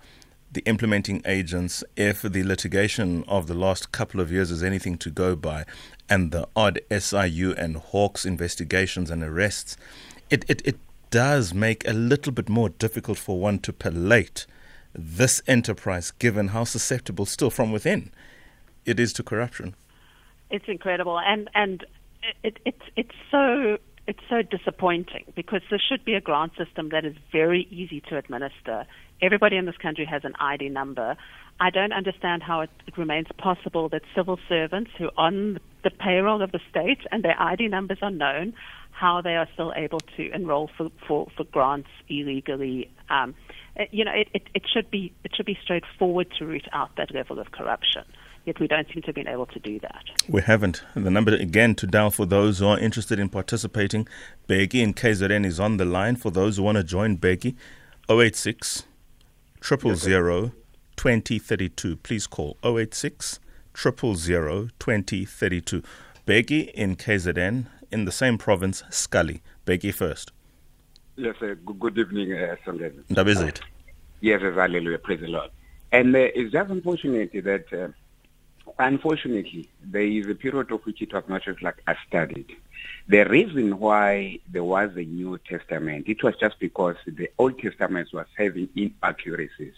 the 0.50 0.62
implementing 0.66 1.22
agents, 1.24 1.84
if 1.96 2.22
the 2.22 2.42
litigation 2.42 3.24
of 3.28 3.46
the 3.46 3.54
last 3.54 3.92
couple 3.92 4.20
of 4.20 4.32
years 4.32 4.50
is 4.50 4.62
anything 4.62 4.96
to 4.98 5.10
go 5.10 5.36
by, 5.36 5.64
and 6.08 6.32
the 6.32 6.48
odd 6.56 6.80
SIU 6.90 7.52
and 7.52 7.76
Hawks 7.76 8.24
investigations 8.24 9.10
and 9.10 9.22
arrests, 9.22 9.76
it, 10.30 10.44
it, 10.48 10.62
it 10.64 10.78
does 11.10 11.52
make 11.52 11.86
a 11.86 11.92
little 11.92 12.32
bit 12.32 12.48
more 12.48 12.68
difficult 12.68 13.18
for 13.18 13.38
one 13.38 13.58
to 13.60 13.72
palate 13.72 14.46
this 14.94 15.42
enterprise 15.46 16.10
given 16.12 16.48
how 16.48 16.64
susceptible 16.64 17.26
still 17.26 17.50
from 17.50 17.70
within 17.72 18.10
it 18.88 18.98
is 18.98 19.12
to 19.12 19.22
corruption. 19.22 19.74
It's 20.50 20.64
incredible, 20.66 21.18
and 21.18 21.50
and 21.54 21.84
it, 22.42 22.58
it's 22.64 22.82
it's 22.96 23.14
so 23.30 23.78
it's 24.08 24.18
so 24.30 24.40
disappointing 24.40 25.24
because 25.36 25.60
there 25.68 25.78
should 25.78 26.02
be 26.02 26.14
a 26.14 26.20
grant 26.20 26.52
system 26.56 26.88
that 26.88 27.04
is 27.04 27.14
very 27.30 27.68
easy 27.70 28.00
to 28.08 28.16
administer. 28.16 28.86
Everybody 29.20 29.58
in 29.58 29.66
this 29.66 29.76
country 29.76 30.06
has 30.06 30.22
an 30.24 30.32
ID 30.40 30.70
number. 30.70 31.14
I 31.60 31.68
don't 31.68 31.92
understand 31.92 32.42
how 32.42 32.62
it, 32.62 32.70
it 32.86 32.96
remains 32.96 33.26
possible 33.36 33.90
that 33.90 34.00
civil 34.16 34.38
servants 34.48 34.92
who 34.96 35.08
are 35.08 35.26
on 35.26 35.58
the 35.84 35.90
payroll 35.90 36.40
of 36.40 36.52
the 36.52 36.60
state 36.70 37.00
and 37.12 37.22
their 37.22 37.38
ID 37.38 37.68
numbers 37.68 37.98
are 38.00 38.10
known, 38.10 38.54
how 38.92 39.20
they 39.20 39.36
are 39.36 39.46
still 39.52 39.74
able 39.76 40.00
to 40.16 40.30
enroll 40.32 40.70
for, 40.74 40.88
for, 41.06 41.28
for 41.36 41.44
grants 41.44 41.90
illegally. 42.08 42.90
Um, 43.10 43.34
you 43.90 44.06
know, 44.06 44.12
it, 44.12 44.28
it, 44.32 44.42
it 44.54 44.62
should 44.72 44.90
be 44.90 45.12
it 45.22 45.32
should 45.36 45.46
be 45.46 45.58
straightforward 45.62 46.28
to 46.38 46.46
root 46.46 46.66
out 46.72 46.90
that 46.96 47.14
level 47.14 47.38
of 47.38 47.52
corruption. 47.52 48.04
Yet 48.48 48.60
we 48.60 48.66
don't 48.66 48.88
seem 48.88 49.02
to 49.02 49.08
have 49.08 49.14
been 49.14 49.28
able 49.28 49.44
to 49.44 49.58
do 49.58 49.78
that. 49.80 50.04
We 50.26 50.40
haven't. 50.40 50.82
The 50.94 51.10
number 51.10 51.34
again 51.34 51.74
to 51.74 51.86
dial 51.86 52.10
for 52.10 52.24
those 52.24 52.60
who 52.60 52.66
are 52.68 52.78
interested 52.78 53.18
in 53.18 53.28
participating. 53.28 54.08
Becky 54.46 54.80
in 54.80 54.94
KZN 54.94 55.44
is 55.44 55.60
on 55.60 55.76
the 55.76 55.84
line 55.84 56.16
for 56.16 56.30
those 56.30 56.56
who 56.56 56.62
want 56.62 56.78
to 56.78 56.82
join 56.82 57.16
Becky. 57.16 57.56
086 58.08 58.84
000 59.62 60.52
2032. 60.96 61.96
Please 61.96 62.26
call 62.26 62.56
086 62.64 63.38
000 63.76 64.70
2032. 64.78 65.82
Becky 66.24 66.60
in 66.60 66.96
KZN 66.96 67.66
in 67.92 68.06
the 68.06 68.12
same 68.12 68.38
province, 68.38 68.82
Scully. 68.88 69.42
Becky 69.66 69.92
first. 69.92 70.32
Yes, 71.16 71.34
uh, 71.42 71.54
good, 71.66 71.80
good 71.80 71.98
evening, 71.98 72.32
uh, 72.32 72.56
Songeza. 72.64 73.06
That 73.10 73.28
is 73.28 73.42
it. 73.42 73.60
Yes, 74.22 74.40
yes, 74.42 74.54
hallelujah, 74.54 74.96
praise 74.96 75.20
the 75.20 75.28
Lord. 75.28 75.50
And 75.92 76.16
uh, 76.16 76.30
it's 76.34 76.50
just 76.50 76.70
unfortunate 76.70 77.30
that, 77.44 77.66
uh, 77.74 77.88
unfortunately, 78.78 79.68
there 79.82 80.02
is 80.02 80.28
a 80.28 80.34
period 80.34 80.70
of 80.70 80.84
which 80.84 81.02
it 81.02 81.12
was 81.12 81.24
not 81.28 81.42
just 81.42 81.62
like 81.62 81.82
I 81.86 81.96
studied. 82.06 82.54
The 83.08 83.24
reason 83.24 83.78
why 83.78 84.40
there 84.50 84.64
was 84.64 84.90
a 84.96 85.02
New 85.02 85.38
Testament, 85.38 86.08
it 86.08 86.22
was 86.22 86.34
just 86.36 86.58
because 86.58 86.96
the 87.06 87.30
Old 87.38 87.58
Testament 87.58 88.08
was 88.12 88.26
having 88.36 88.68
inaccuracies. 88.76 89.74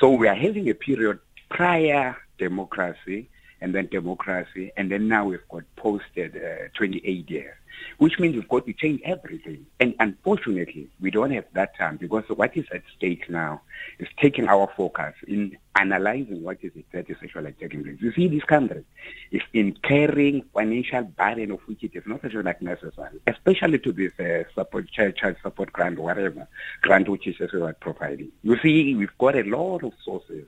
So 0.00 0.10
we 0.10 0.28
are 0.28 0.34
having 0.34 0.68
a 0.68 0.74
period 0.74 1.18
prior 1.48 2.16
democracy 2.38 3.28
and 3.60 3.74
then 3.74 3.86
democracy, 3.86 4.72
and 4.76 4.90
then 4.90 5.08
now 5.08 5.24
we've 5.26 5.48
got 5.48 5.64
posted 5.76 6.36
uh, 6.36 6.68
28 6.74 7.30
years, 7.30 7.54
which 7.98 8.18
means 8.18 8.34
we've 8.34 8.48
got 8.48 8.66
to 8.66 8.72
change 8.72 9.00
everything. 9.04 9.66
And 9.80 9.94
unfortunately, 10.00 10.88
we 11.00 11.10
don't 11.10 11.30
have 11.30 11.44
that 11.54 11.76
time 11.76 11.96
because 11.96 12.24
what 12.28 12.56
is 12.56 12.66
at 12.72 12.82
stake 12.96 13.28
now 13.30 13.62
is 13.98 14.08
taking 14.20 14.48
our 14.48 14.70
focus 14.76 15.14
in 15.26 15.56
analyzing 15.78 16.42
what 16.42 16.58
is 16.62 16.72
it 16.74 16.86
that 16.92 17.10
is 17.10 17.16
actually 17.22 17.52
taking 17.52 17.84
place. 17.84 17.96
You 18.00 18.12
see, 18.12 18.28
this 18.28 18.44
country 18.44 18.84
is 19.30 19.42
incurring 19.52 20.44
financial 20.54 21.02
burden 21.04 21.52
of 21.52 21.60
which 21.66 21.82
it 21.84 21.92
is 21.94 22.04
not 22.06 22.24
actually 22.24 22.42
like 22.42 22.62
necessary, 22.62 23.20
especially 23.26 23.78
to 23.80 23.92
this 23.92 24.12
uh, 24.18 24.44
support, 24.54 24.90
child, 24.90 25.16
child 25.16 25.36
support 25.42 25.72
grant, 25.72 25.98
or 25.98 26.02
whatever 26.02 26.48
grant 26.82 27.08
which 27.08 27.26
is 27.26 27.36
actually 27.42 27.72
providing. 27.80 28.30
You 28.42 28.58
see, 28.62 28.94
we've 28.94 29.16
got 29.18 29.36
a 29.36 29.42
lot 29.42 29.82
of 29.82 29.92
sources 30.04 30.46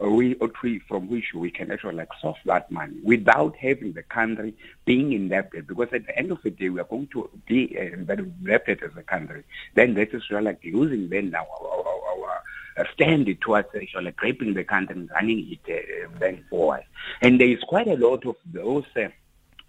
we 0.00 0.34
or 0.36 0.48
tree 0.48 0.80
from 0.88 1.08
which 1.08 1.32
we 1.34 1.50
can 1.50 1.70
actually 1.70 1.94
like 1.94 2.08
source 2.20 2.38
that 2.44 2.70
money 2.70 2.96
without 3.02 3.54
having 3.56 3.92
the 3.92 4.02
country 4.02 4.54
being 4.84 5.12
indebted 5.12 5.66
because 5.66 5.88
at 5.92 6.06
the 6.06 6.18
end 6.18 6.32
of 6.32 6.42
the 6.42 6.50
day 6.50 6.68
we 6.68 6.80
are 6.80 6.84
going 6.84 7.06
to 7.08 7.28
be 7.46 7.76
uh, 7.78 7.82
indebted 7.82 8.82
as 8.82 8.90
a 8.96 9.02
country. 9.02 9.44
Then 9.74 9.94
that 9.94 10.12
is 10.12 10.28
really 10.30 10.44
like 10.44 10.60
losing 10.64 11.08
then 11.08 11.34
our, 11.34 11.46
our, 11.46 11.84
our 11.86 12.42
uh, 12.76 12.84
stand 12.92 13.28
towards 13.40 13.68
actually 13.74 14.04
like 14.04 14.20
raping 14.20 14.54
the 14.54 14.64
country 14.64 14.96
and 14.96 15.10
running 15.10 15.58
it 15.66 15.72
uh, 15.72 16.08
then 16.18 16.44
forward 16.50 16.84
and 17.22 17.40
there 17.40 17.48
is 17.48 17.62
quite 17.68 17.86
a 17.86 17.96
lot 17.96 18.26
of 18.26 18.36
those 18.52 18.84
uh, 18.96 19.08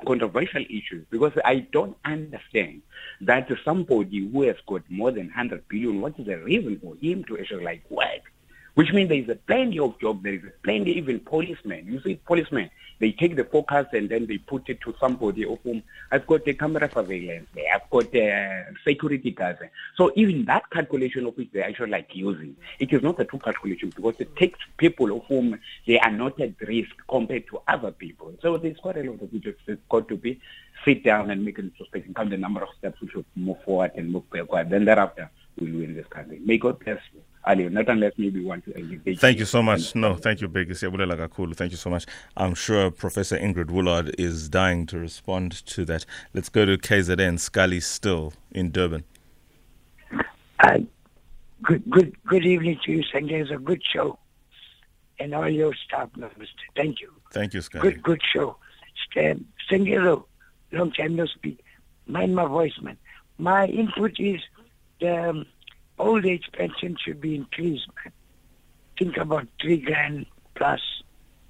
controversial 0.06 0.64
issues. 0.70 1.06
Because 1.10 1.34
I 1.44 1.60
don't 1.72 1.98
understand 2.06 2.82
that 3.22 3.50
somebody 3.64 4.30
who 4.30 4.44
has 4.44 4.58
got 4.68 4.84
more 4.90 5.12
than 5.12 5.28
100 5.28 5.68
billion, 5.68 6.02
what 6.02 6.20
is 6.20 6.26
the 6.26 6.38
reason 6.38 6.80
for 6.80 6.96
him 6.96 7.24
to 7.26 7.38
actually 7.38 7.64
like 7.64 7.90
work? 7.90 8.32
Which 8.76 8.94
means 8.94 9.10
there 9.10 9.18
is 9.18 9.30
a 9.30 9.36
plenty 9.36 9.80
of 9.80 10.00
job. 10.00 10.24
There 10.24 10.34
is 10.34 10.44
a 10.44 10.52
plenty 10.64 10.98
even 10.98 11.20
policemen. 11.20 11.88
You 11.88 12.02
see, 12.02 12.16
policemen, 12.26 12.70
they 13.00 13.12
take 13.12 13.36
the 13.36 13.44
focus 13.44 13.88
and 13.94 14.10
then 14.10 14.26
they 14.26 14.38
put 14.38 14.70
it 14.70 14.80
to 14.82 14.94
somebody 15.00 15.46
of 15.46 15.60
whom 15.64 15.84
I've 16.12 16.28
got 16.28 16.46
the 16.46 16.54
camera 16.54 16.90
surveillance 16.94 17.48
I've 17.74 17.90
got 17.90 18.12
the 18.12 18.66
security 18.88 19.32
guards. 19.32 19.60
So 19.96 20.12
even 20.16 20.46
that 20.46 20.70
calculation 20.70 21.26
of 21.26 21.36
which 21.38 21.50
they're 21.52 21.66
actually 21.66 21.92
like 21.92 22.16
using, 22.16 22.56
it 22.80 22.94
is 22.94 23.02
not 23.02 23.20
a 23.20 23.26
true 23.26 23.40
calculation 23.40 23.92
because 23.96 24.16
it 24.20 24.36
takes 24.36 24.60
people 24.78 25.16
of 25.16 25.24
whom 25.26 25.60
they 25.88 26.00
are 26.00 26.12
not 26.12 26.40
at 26.40 26.60
risk 26.62 26.96
compared 27.10 27.48
to 27.48 27.62
other 27.68 27.92
people. 27.92 28.34
So 28.42 28.58
there's 28.58 28.78
quite 28.78 28.98
a 28.98 29.04
lot 29.04 29.22
of 29.22 29.34
which 29.34 29.46
has 29.46 29.78
got 29.90 30.08
to 30.10 30.18
be 30.18 30.40
sit 30.84 31.04
down 31.04 31.32
and 31.32 31.44
make 31.44 31.58
an 31.58 31.66
introspection, 31.66 32.14
count 32.14 32.30
the 32.30 32.38
number 32.38 32.62
of 32.62 32.70
steps 32.78 33.02
we 33.02 33.10
should 33.10 33.26
move 33.36 33.58
forward 33.64 33.92
and 33.96 34.12
move 34.12 34.30
backward. 34.30 34.70
Then 34.70 34.86
thereafter, 34.86 35.30
we'll 35.60 35.74
win 35.74 35.96
this 35.96 36.08
country. 36.08 36.40
May 36.44 36.58
God 36.58 36.80
bless 36.80 37.00
you. 37.14 37.22
Ali, 37.48 37.70
not 37.70 37.88
unless 37.90 38.14
maybe 38.18 38.44
want 38.44 38.66
to 38.66 38.76
engage. 38.76 39.20
Thank 39.20 39.38
you 39.38 39.46
so 39.46 39.62
much. 39.62 39.94
No, 39.96 40.16
thank 40.16 40.42
you, 40.42 40.48
Big 40.48 40.76
Thank 40.76 41.72
you 41.72 41.78
so 41.78 41.90
much. 41.90 42.06
I'm 42.36 42.56
sure 42.56 42.90
Professor 42.90 43.38
Ingrid 43.38 43.66
Woolard 43.66 44.14
is 44.18 44.50
dying 44.50 44.86
to 44.88 44.98
respond 44.98 45.52
to 45.68 45.86
that. 45.86 46.06
Let's 46.34 46.50
go 46.50 46.66
to 46.66 46.78
KZN, 46.78 47.40
Scully 47.40 47.80
Still 47.80 48.34
in 48.52 48.72
Durban. 48.72 49.04
Uh, 50.60 50.80
good, 51.62 51.84
good, 51.90 52.16
good 52.26 52.46
evening 52.46 52.80
to 52.86 52.92
you, 52.92 53.04
Sanjay. 53.04 53.42
It's 53.42 53.52
a 53.52 53.58
good 53.58 53.82
show. 53.94 54.18
And 55.20 55.34
all 55.34 55.48
your 55.48 55.74
staff 55.76 56.10
members. 56.18 56.50
Thank 56.76 57.00
you. 57.00 57.12
Thank 57.32 57.54
you, 57.54 57.62
Scully. 57.62 57.92
Good, 57.92 58.04
good 58.04 58.22
show. 58.34 58.58
Sanjay, 59.16 60.24
long 60.72 60.92
time 60.92 61.16
no 61.16 61.26
speak. 61.26 61.64
Mind 62.08 62.36
my 62.36 62.46
voice, 62.46 62.74
man. 62.82 62.98
My 63.38 63.68
input 63.68 64.20
is 64.20 64.42
the 65.00 65.30
um, 65.30 65.46
old 65.98 66.26
age 66.26 66.46
pension 66.54 66.98
should 67.04 67.22
be 67.22 67.36
increased, 67.36 67.88
man. 68.04 68.14
Think 68.98 69.18
about 69.18 69.48
three 69.62 69.78
grand 69.78 70.26
plus, 70.56 70.82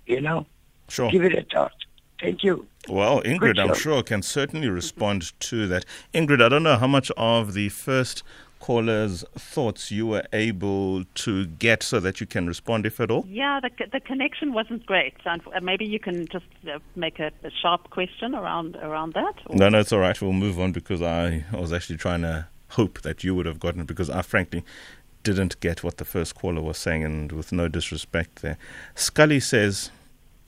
you 0.05 0.21
know? 0.21 0.45
Sure. 0.89 1.11
Give 1.11 1.23
it 1.23 1.33
a 1.33 1.45
thought. 1.53 1.73
Thank 2.19 2.43
you. 2.43 2.67
Well, 2.87 3.21
Ingrid, 3.23 3.59
I'm 3.59 3.75
sure, 3.75 4.01
can 4.03 4.21
certainly 4.21 4.69
respond 4.69 5.37
to 5.41 5.67
that. 5.67 5.85
Ingrid, 6.13 6.41
I 6.41 6.49
don't 6.49 6.63
know 6.63 6.77
how 6.77 6.87
much 6.87 7.11
of 7.17 7.53
the 7.53 7.69
first 7.69 8.23
caller's 8.59 9.23
thoughts 9.35 9.91
you 9.91 10.07
were 10.07 10.23
able 10.33 11.03
to 11.13 11.45
get 11.45 11.83
so 11.83 11.99
that 11.99 12.19
you 12.19 12.25
can 12.25 12.47
respond, 12.47 12.85
if 12.85 12.99
at 12.99 13.11
all? 13.11 13.25
Yeah, 13.27 13.59
the, 13.61 13.69
the 13.91 13.99
connection 13.99 14.53
wasn't 14.53 14.85
great. 14.85 15.13
So 15.23 15.31
uh, 15.31 15.59
maybe 15.61 15.85
you 15.85 15.99
can 15.99 16.27
just 16.27 16.45
uh, 16.67 16.79
make 16.95 17.19
a, 17.19 17.31
a, 17.43 17.51
sharp 17.61 17.89
question 17.89 18.33
around 18.33 18.75
around 18.77 19.13
that. 19.13 19.35
Or? 19.47 19.55
No, 19.55 19.69
no, 19.69 19.79
it's 19.79 19.91
all 19.91 19.99
right. 19.99 20.19
We'll 20.19 20.33
move 20.33 20.59
on 20.59 20.71
because 20.71 21.01
I, 21.01 21.45
I 21.51 21.59
was 21.59 21.73
actually 21.73 21.97
trying 21.97 22.21
to 22.21 22.47
hope 22.69 23.01
that 23.01 23.23
you 23.23 23.35
would 23.35 23.45
have 23.45 23.59
gotten 23.59 23.85
because 23.85 24.09
I 24.09 24.21
frankly 24.21 24.63
didn't 25.23 25.59
get 25.59 25.83
what 25.83 25.97
the 25.97 26.05
first 26.05 26.35
caller 26.35 26.61
was 26.61 26.77
saying, 26.77 27.03
and 27.03 27.31
with 27.31 27.51
no 27.51 27.67
disrespect 27.67 28.41
there. 28.41 28.57
Scully 28.93 29.39
says, 29.39 29.89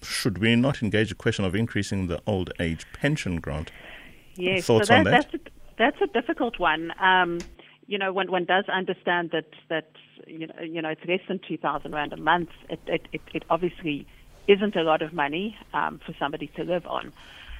should 0.03 0.37
we 0.37 0.55
not 0.55 0.83
engage 0.83 1.11
a 1.11 1.15
question 1.15 1.43
of 1.43 1.55
increasing 1.55 2.07
the 2.07 2.21
old 2.27 2.51
age 2.59 2.85
pension 2.93 3.39
grant? 3.39 3.71
Yes, 4.35 4.65
Thoughts 4.65 4.87
so 4.87 4.93
that, 4.93 4.99
on 4.99 5.03
that? 5.05 5.31
That's 5.31 5.33
a, 5.33 5.51
that's 5.77 6.01
a 6.01 6.07
difficult 6.07 6.59
one. 6.59 6.93
Um, 6.99 7.39
you 7.87 7.97
know, 7.97 8.13
one, 8.13 8.31
one 8.31 8.45
does 8.45 8.65
understand 8.69 9.31
that, 9.31 9.49
that 9.69 9.89
you, 10.27 10.47
know, 10.47 10.61
you 10.61 10.81
know, 10.81 10.89
it's 10.89 11.05
less 11.05 11.21
than 11.27 11.39
2,000 11.47 11.91
Rand 11.93 12.13
a 12.13 12.17
month. 12.17 12.49
It, 12.69 12.79
it, 12.85 13.07
it, 13.11 13.21
it 13.33 13.43
obviously 13.49 14.05
isn't 14.47 14.75
a 14.75 14.83
lot 14.83 15.01
of 15.01 15.13
money 15.13 15.57
um, 15.73 15.99
for 16.05 16.13
somebody 16.19 16.47
to 16.55 16.63
live 16.63 16.85
on. 16.85 17.11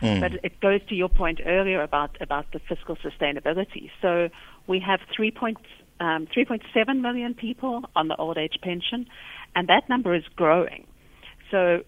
Mm. 0.01 0.21
But 0.21 0.31
it 0.43 0.59
goes 0.59 0.81
to 0.89 0.95
your 0.95 1.09
point 1.09 1.39
earlier 1.45 1.81
about, 1.81 2.17
about 2.21 2.45
the 2.53 2.59
fiscal 2.59 2.95
sustainability. 2.97 3.89
So 4.01 4.29
we 4.67 4.79
have 4.79 4.99
3. 5.15 5.33
um, 5.99 6.27
3.7 6.27 7.01
million 7.01 7.33
people 7.33 7.83
on 7.95 8.07
the 8.07 8.15
old 8.17 8.37
age 8.37 8.57
pension, 8.61 9.07
and 9.55 9.67
that 9.67 9.89
number 9.89 10.13
is 10.13 10.23
growing. 10.35 10.85
So 11.49 11.83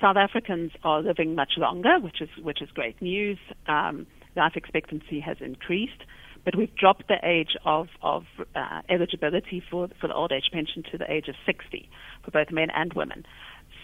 South 0.00 0.16
Africans 0.16 0.72
are 0.84 1.02
living 1.02 1.34
much 1.34 1.52
longer, 1.56 1.98
which 2.00 2.20
is 2.20 2.28
which 2.42 2.60
is 2.60 2.70
great 2.70 3.00
news. 3.00 3.38
Um, 3.66 4.06
life 4.36 4.52
expectancy 4.54 5.20
has 5.20 5.38
increased, 5.40 6.02
but 6.44 6.54
we've 6.56 6.74
dropped 6.74 7.08
the 7.08 7.18
age 7.22 7.56
of 7.64 7.88
of 8.02 8.24
uh, 8.54 8.82
eligibility 8.88 9.62
for 9.70 9.88
for 10.00 10.06
the 10.08 10.14
old 10.14 10.32
age 10.32 10.50
pension 10.52 10.82
to 10.90 10.98
the 10.98 11.10
age 11.10 11.28
of 11.28 11.34
60 11.46 11.88
for 12.24 12.30
both 12.30 12.50
men 12.50 12.68
and 12.74 12.92
women. 12.92 13.24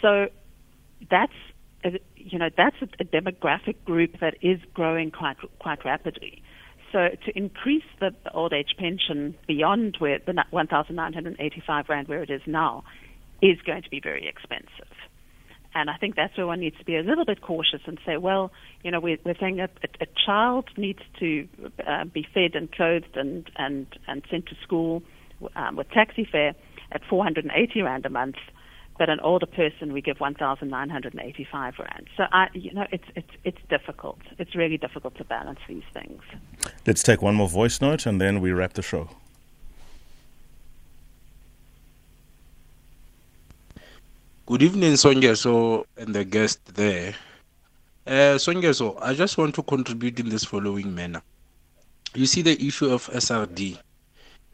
So 0.00 0.28
that's 1.10 1.32
you 2.16 2.38
know 2.38 2.48
that's 2.56 2.76
a, 2.82 3.04
demographic 3.04 3.76
group 3.84 4.20
that 4.20 4.34
is 4.42 4.60
growing 4.74 5.10
quite 5.10 5.36
quite 5.58 5.84
rapidly. 5.84 6.42
So 6.92 7.08
to 7.24 7.36
increase 7.36 7.84
the, 8.00 8.10
the 8.24 8.32
old 8.32 8.52
age 8.52 8.74
pension 8.78 9.34
beyond 9.48 9.96
where 9.98 10.18
the 10.18 10.44
1,985 10.50 11.88
rand 11.88 12.08
where 12.08 12.22
it 12.22 12.30
is 12.30 12.42
now 12.46 12.84
is 13.40 13.56
going 13.66 13.82
to 13.82 13.90
be 13.90 13.98
very 13.98 14.28
expensive. 14.28 14.94
And 15.74 15.88
I 15.88 15.96
think 15.96 16.16
that's 16.16 16.36
where 16.36 16.46
one 16.46 16.60
needs 16.60 16.76
to 16.78 16.84
be 16.84 16.96
a 16.96 17.02
little 17.02 17.24
bit 17.24 17.40
cautious 17.40 17.80
and 17.86 17.98
say, 18.04 18.18
well, 18.18 18.52
you 18.84 18.90
know, 18.90 19.00
we're, 19.00 19.16
we're 19.24 19.38
saying 19.40 19.56
that 19.56 19.70
a, 19.82 20.04
a 20.04 20.06
child 20.26 20.66
needs 20.76 21.00
to 21.18 21.48
uh, 21.86 22.04
be 22.04 22.26
fed 22.34 22.54
and 22.54 22.70
clothed 22.70 23.16
and, 23.16 23.50
and, 23.56 23.86
and 24.06 24.22
sent 24.30 24.46
to 24.46 24.54
school 24.62 25.02
um, 25.56 25.76
with 25.76 25.90
taxi 25.90 26.28
fare 26.30 26.54
at 26.92 27.00
480 27.08 27.80
rand 27.80 28.04
a 28.04 28.10
month 28.10 28.36
but 28.98 29.08
an 29.08 29.20
older 29.20 29.46
person 29.46 29.92
we 29.92 30.00
give 30.00 30.20
1,985 30.20 31.74
rand. 31.78 32.08
So 32.16 32.24
I, 32.32 32.48
you 32.54 32.72
know, 32.72 32.86
it's 32.92 33.04
it's 33.16 33.30
it's 33.44 33.58
difficult. 33.68 34.20
It's 34.38 34.54
really 34.54 34.78
difficult 34.78 35.16
to 35.16 35.24
balance 35.24 35.60
these 35.68 35.82
things. 35.92 36.22
Let's 36.86 37.02
take 37.02 37.22
one 37.22 37.34
more 37.34 37.48
voice 37.48 37.80
note 37.80 38.06
and 38.06 38.20
then 38.20 38.40
we 38.40 38.52
wrap 38.52 38.74
the 38.74 38.82
show. 38.82 39.08
Good 44.46 44.62
evening, 44.62 44.96
So 44.96 45.86
and 45.96 46.14
the 46.14 46.24
guest 46.24 46.74
there. 46.74 47.14
Uh, 48.06 48.36
so 48.36 48.98
I 49.00 49.14
just 49.14 49.38
want 49.38 49.54
to 49.54 49.62
contribute 49.62 50.18
in 50.18 50.28
this 50.28 50.44
following 50.44 50.94
manner. 50.94 51.22
you 52.14 52.26
see 52.26 52.42
the 52.42 52.60
issue 52.66 52.90
of 52.90 53.08
SRD. 53.08 53.78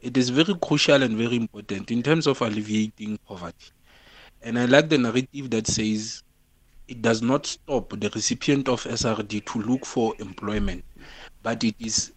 It 0.00 0.16
is 0.16 0.28
very 0.30 0.54
crucial 0.62 1.02
and 1.02 1.16
very 1.16 1.36
important 1.36 1.90
in 1.90 2.02
terms 2.02 2.26
of 2.26 2.40
alleviating 2.40 3.18
poverty. 3.26 3.72
And 4.48 4.58
I 4.58 4.64
like 4.64 4.88
the 4.88 4.96
narrative 4.96 5.50
that 5.50 5.66
says 5.66 6.22
it 6.88 7.02
does 7.02 7.20
not 7.20 7.44
stop 7.44 7.90
the 7.90 8.10
recipient 8.14 8.66
of 8.66 8.82
SRD 8.84 9.44
to 9.44 9.58
look 9.60 9.84
for 9.84 10.14
employment, 10.20 10.82
but 11.42 11.62
it 11.64 11.74
is 11.78 12.12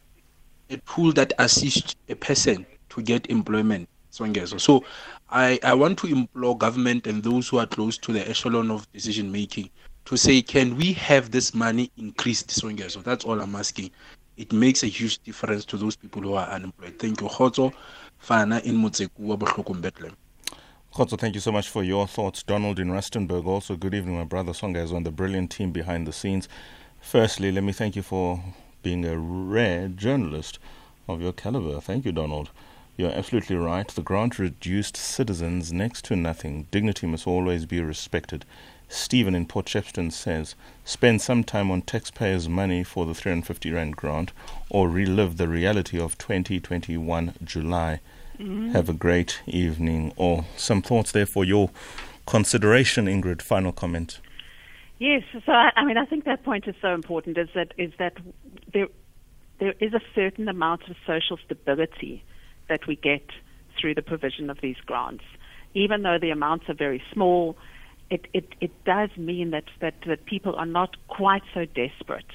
a 0.69 0.77
tool 0.77 1.11
that 1.11 1.33
assists 1.39 1.97
a 2.07 2.15
person 2.15 2.65
to 2.87 3.01
get 3.01 3.29
employment. 3.29 3.89
So 4.11 4.85
I, 5.29 5.59
I 5.61 5.73
want 5.73 5.97
to 5.99 6.07
implore 6.07 6.57
government 6.57 7.05
and 7.05 7.21
those 7.21 7.49
who 7.49 7.57
are 7.59 7.67
close 7.67 7.97
to 7.97 8.13
the 8.13 8.25
echelon 8.29 8.71
of 8.71 8.89
decision 8.93 9.29
making 9.29 9.69
to 10.05 10.15
say, 10.15 10.41
can 10.41 10.77
we 10.77 10.93
have 10.93 11.31
this 11.31 11.53
money 11.53 11.91
increased? 11.97 12.49
So 12.49 12.69
that's 13.01 13.25
all 13.25 13.41
I'm 13.41 13.57
asking. 13.57 13.91
It 14.37 14.53
makes 14.53 14.83
a 14.83 14.87
huge 14.87 15.19
difference 15.23 15.65
to 15.65 15.75
those 15.75 15.97
people 15.97 16.21
who 16.21 16.35
are 16.35 16.47
unemployed. 16.47 16.97
Thank 16.97 17.19
you. 17.19 17.27
Khotso, 17.27 17.73
Fana 18.25 18.63
in 18.63 18.77
Bohlokum, 18.81 20.15
Khotso, 20.93 21.17
thank 21.17 21.35
you 21.35 21.39
so 21.39 21.53
much 21.53 21.69
for 21.69 21.83
your 21.83 22.05
thoughts. 22.05 22.43
Donald 22.43 22.77
in 22.77 22.89
Rustenburg, 22.89 23.45
also 23.45 23.77
good 23.77 23.93
evening, 23.93 24.17
my 24.17 24.25
brother 24.25 24.51
Songezo 24.51 24.97
and 24.97 25.05
the 25.05 25.09
brilliant 25.09 25.49
team 25.49 25.71
behind 25.71 26.05
the 26.05 26.11
scenes. 26.11 26.49
Firstly, 26.99 27.49
let 27.49 27.63
me 27.63 27.71
thank 27.71 27.95
you 27.95 28.01
for 28.01 28.43
being 28.83 29.05
a 29.05 29.17
rare 29.17 29.87
journalist 29.87 30.59
of 31.07 31.21
your 31.21 31.31
caliber. 31.31 31.79
Thank 31.79 32.03
you, 32.03 32.11
Donald. 32.11 32.49
You're 32.97 33.13
absolutely 33.13 33.55
right. 33.55 33.87
The 33.87 34.01
grant 34.01 34.37
reduced 34.37 34.97
citizens 34.97 35.71
next 35.71 36.03
to 36.05 36.17
nothing. 36.17 36.67
Dignity 36.71 37.07
must 37.07 37.25
always 37.25 37.65
be 37.65 37.79
respected. 37.79 38.43
Stephen 38.89 39.33
in 39.33 39.45
Port 39.45 39.67
Shepstone 39.67 40.11
says, 40.11 40.55
spend 40.83 41.21
some 41.21 41.45
time 41.45 41.71
on 41.71 41.83
taxpayers' 41.83 42.49
money 42.49 42.83
for 42.83 43.05
the 43.05 43.13
350 43.13 43.71
Rand 43.71 43.95
grant 43.95 44.33
or 44.69 44.89
relive 44.89 45.37
the 45.37 45.47
reality 45.47 45.97
of 45.97 46.17
2021 46.17 47.35
July. 47.45 48.01
Mm-hmm. 48.41 48.71
Have 48.71 48.89
a 48.89 48.93
great 48.93 49.41
evening. 49.45 50.13
Or 50.15 50.45
some 50.57 50.81
thoughts 50.81 51.11
there 51.11 51.25
for 51.25 51.45
your 51.45 51.69
consideration, 52.25 53.05
Ingrid. 53.05 53.41
Final 53.41 53.71
comment. 53.71 54.19
Yes, 54.99 55.23
so 55.45 55.51
I, 55.51 55.71
I 55.75 55.85
mean, 55.85 55.97
I 55.97 56.05
think 56.05 56.25
that 56.25 56.43
point 56.43 56.67
is 56.67 56.75
so 56.81 56.93
important. 56.93 57.37
Is 57.37 57.49
that 57.55 57.73
is 57.77 57.91
that 57.97 58.17
there 58.73 58.87
there 59.59 59.73
is 59.79 59.93
a 59.93 60.01
certain 60.15 60.47
amount 60.47 60.89
of 60.89 60.95
social 61.05 61.37
stability 61.45 62.23
that 62.67 62.87
we 62.87 62.95
get 62.95 63.27
through 63.79 63.95
the 63.95 64.01
provision 64.01 64.49
of 64.49 64.59
these 64.61 64.77
grants, 64.85 65.23
even 65.73 66.03
though 66.03 66.17
the 66.19 66.29
amounts 66.29 66.69
are 66.69 66.73
very 66.73 67.01
small 67.13 67.55
it, 68.11 68.27
it, 68.33 68.45
it 68.59 68.71
does 68.83 69.09
mean 69.17 69.51
that, 69.51 69.63
that, 69.79 69.95
that 70.05 70.25
people 70.25 70.55
are 70.55 70.65
not 70.65 70.97
quite 71.07 71.43
so 71.53 71.65
desperate. 71.65 72.25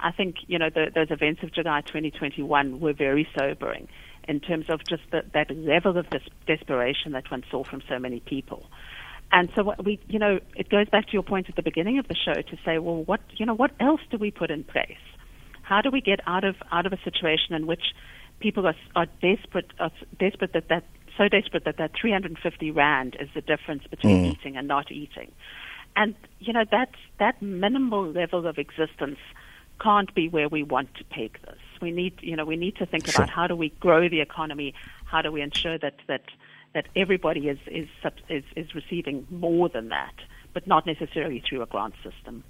I 0.00 0.10
think, 0.10 0.36
you 0.46 0.58
know, 0.58 0.70
the, 0.70 0.90
those 0.92 1.10
events 1.10 1.42
of 1.42 1.52
July 1.52 1.82
2021 1.82 2.80
were 2.80 2.94
very 2.94 3.28
sobering 3.38 3.88
in 4.28 4.40
terms 4.40 4.66
of 4.68 4.80
just 4.88 5.02
the, 5.10 5.22
that 5.32 5.50
level 5.50 5.96
of 5.96 6.08
des- 6.10 6.20
desperation 6.46 7.12
that 7.12 7.30
one 7.30 7.42
saw 7.50 7.64
from 7.64 7.82
so 7.88 7.98
many 7.98 8.20
people. 8.20 8.66
And 9.32 9.50
so 9.54 9.62
what 9.62 9.84
we, 9.84 9.98
you 10.08 10.18
know, 10.18 10.38
it 10.56 10.68
goes 10.68 10.88
back 10.88 11.06
to 11.06 11.12
your 11.12 11.22
point 11.22 11.48
at 11.48 11.56
the 11.56 11.62
beginning 11.62 11.98
of 11.98 12.08
the 12.08 12.14
show 12.14 12.34
to 12.34 12.56
say, 12.64 12.78
well, 12.78 13.04
what, 13.04 13.20
you 13.36 13.44
know, 13.44 13.54
what 13.54 13.72
else 13.80 14.00
do 14.10 14.16
we 14.16 14.30
put 14.30 14.50
in 14.50 14.64
place? 14.64 14.96
How 15.62 15.82
do 15.82 15.90
we 15.90 16.00
get 16.00 16.20
out 16.26 16.44
of 16.44 16.56
out 16.72 16.86
of 16.86 16.94
a 16.94 16.98
situation 17.04 17.54
in 17.54 17.66
which 17.66 17.92
people 18.40 18.66
are, 18.66 18.76
are 18.96 19.06
desperate, 19.20 19.70
are 19.78 19.90
desperate 20.18 20.54
that 20.54 20.68
that 20.68 20.84
so 21.18 21.28
desperate 21.28 21.64
that 21.64 21.76
that 21.76 21.90
350 22.00 22.70
rand 22.70 23.16
is 23.20 23.28
the 23.34 23.42
difference 23.42 23.82
between 23.90 24.24
mm. 24.24 24.32
eating 24.32 24.56
and 24.56 24.66
not 24.66 24.90
eating. 24.90 25.30
And 25.94 26.14
you 26.38 26.54
know 26.54 26.64
that 26.70 26.90
that 27.18 27.42
minimal 27.42 28.10
level 28.10 28.46
of 28.46 28.56
existence 28.56 29.18
can't 29.80 30.12
be 30.14 30.28
where 30.28 30.48
we 30.48 30.62
want 30.62 30.94
to 30.94 31.04
take 31.04 31.40
this. 31.42 31.58
We 31.80 31.90
need 31.90 32.14
you 32.20 32.36
know 32.36 32.44
we 32.44 32.56
need 32.56 32.76
to 32.76 32.86
think 32.86 33.06
sure. 33.06 33.14
about 33.16 33.30
how 33.30 33.46
do 33.46 33.56
we 33.56 33.70
grow 33.80 34.08
the 34.08 34.20
economy, 34.20 34.74
how 35.04 35.22
do 35.22 35.30
we 35.30 35.42
ensure 35.42 35.78
that 35.78 35.94
that 36.06 36.22
that 36.74 36.86
everybody 36.96 37.48
is 37.48 37.58
is 37.66 37.88
is, 38.28 38.44
is 38.56 38.74
receiving 38.74 39.26
more 39.30 39.68
than 39.68 39.88
that, 39.88 40.14
but 40.52 40.66
not 40.66 40.86
necessarily 40.86 41.40
through 41.40 41.62
a 41.62 41.66
grant 41.66 41.94
system. 42.02 42.44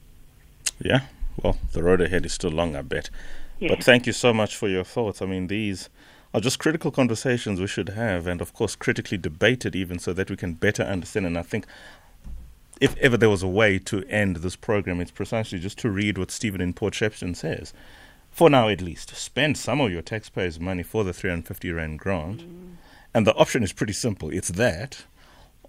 Yeah, 0.80 1.00
well, 1.42 1.58
the 1.72 1.82
road 1.82 2.00
ahead 2.00 2.24
is 2.24 2.32
still 2.32 2.50
long, 2.50 2.76
I 2.76 2.82
bet. 2.82 3.10
Yeah. 3.58 3.70
But 3.70 3.84
thank 3.84 4.06
you 4.06 4.12
so 4.12 4.32
much 4.32 4.56
for 4.56 4.68
your 4.68 4.84
thoughts. 4.84 5.20
I 5.20 5.26
mean, 5.26 5.48
these 5.48 5.88
are 6.32 6.40
just 6.40 6.58
critical 6.58 6.90
conversations 6.90 7.60
we 7.60 7.66
should 7.66 7.90
have, 7.90 8.26
and 8.26 8.40
of 8.40 8.52
course, 8.52 8.76
critically 8.76 9.18
debated, 9.18 9.74
even 9.74 9.98
so 9.98 10.12
that 10.12 10.30
we 10.30 10.36
can 10.36 10.54
better 10.54 10.82
understand. 10.82 11.26
And 11.26 11.38
I 11.38 11.42
think 11.42 11.66
if 12.80 12.96
ever 12.98 13.16
there 13.16 13.30
was 13.30 13.42
a 13.42 13.48
way 13.48 13.78
to 13.80 14.04
end 14.04 14.36
this 14.36 14.56
program, 14.56 15.00
it's 15.00 15.10
precisely 15.10 15.58
just 15.58 15.78
to 15.78 15.90
read 15.90 16.18
what 16.18 16.30
Stephen 16.30 16.60
in 16.60 16.72
Port 16.72 16.94
Shepstone 16.94 17.36
says. 17.36 17.72
For 18.30 18.48
now, 18.48 18.68
at 18.68 18.80
least, 18.80 19.16
spend 19.16 19.56
some 19.56 19.80
of 19.80 19.90
your 19.90 20.02
taxpayers' 20.02 20.60
money 20.60 20.82
for 20.82 21.02
the 21.04 21.12
350 21.12 21.72
Rand 21.72 21.98
grant. 21.98 22.42
Mm. 22.42 22.76
And 23.14 23.26
the 23.26 23.34
option 23.34 23.62
is 23.62 23.72
pretty 23.72 23.94
simple 23.94 24.30
it's 24.30 24.48
that, 24.48 25.04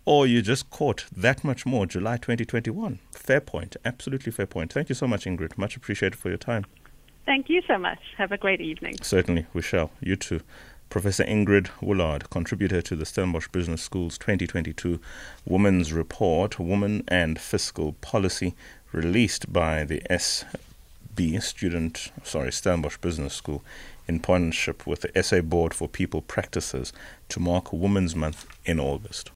or 0.06 0.28
you 0.28 0.42
just 0.42 0.70
caught 0.70 1.06
that 1.16 1.44
much 1.44 1.66
more 1.66 1.86
July 1.86 2.18
2021. 2.18 3.00
Fair 3.12 3.42
point. 3.42 3.76
Absolutely 3.86 4.32
fair 4.32 4.46
point. 4.46 4.74
Thank 4.74 4.90
you 4.90 4.96
so 4.96 5.08
much, 5.08 5.26
Ingrid. 5.26 5.58
Much 5.58 5.76
appreciated 5.76 6.18
for 6.18 6.30
your 6.30 6.38
time. 6.38 6.66
Thank 7.26 7.50
you 7.50 7.62
so 7.68 7.78
much. 7.78 8.00
Have 8.18 8.32
a 8.32 8.38
great 8.38 8.60
evening. 8.60 8.96
Certainly, 9.02 9.46
we 9.54 9.62
shall. 9.62 9.92
You 10.02 10.16
too. 10.16 10.42
Professor 10.90 11.24
Ingrid 11.24 11.68
Woolard, 11.82 12.32
contributor 12.32 12.82
to 12.82 12.96
the 12.96 13.06
Stellenbosch 13.06 13.48
Business 13.50 13.84
School's 13.84 14.18
2022 14.18 15.00
Women's 15.46 15.94
Report, 15.94 16.58
Women 16.60 17.04
and 17.08 17.40
Fiscal 17.40 17.94
Policy, 18.02 18.56
released 18.92 19.54
by 19.54 19.84
the 19.84 20.02
SB 20.10 21.44
student, 21.44 22.12
sorry, 22.24 22.52
Stellenbosch 22.52 22.98
Business 22.98 23.36
School, 23.36 23.64
in 24.08 24.20
partnership 24.20 24.88
with 24.88 25.02
the 25.02 25.24
SA 25.24 25.42
Board 25.42 25.76
for 25.76 25.88
People 25.88 26.24
Practices 26.24 26.92
to 27.30 27.40
mark 27.40 27.72
Women's 27.72 28.16
Month 28.16 28.48
in 28.66 28.80
August. 28.80 29.28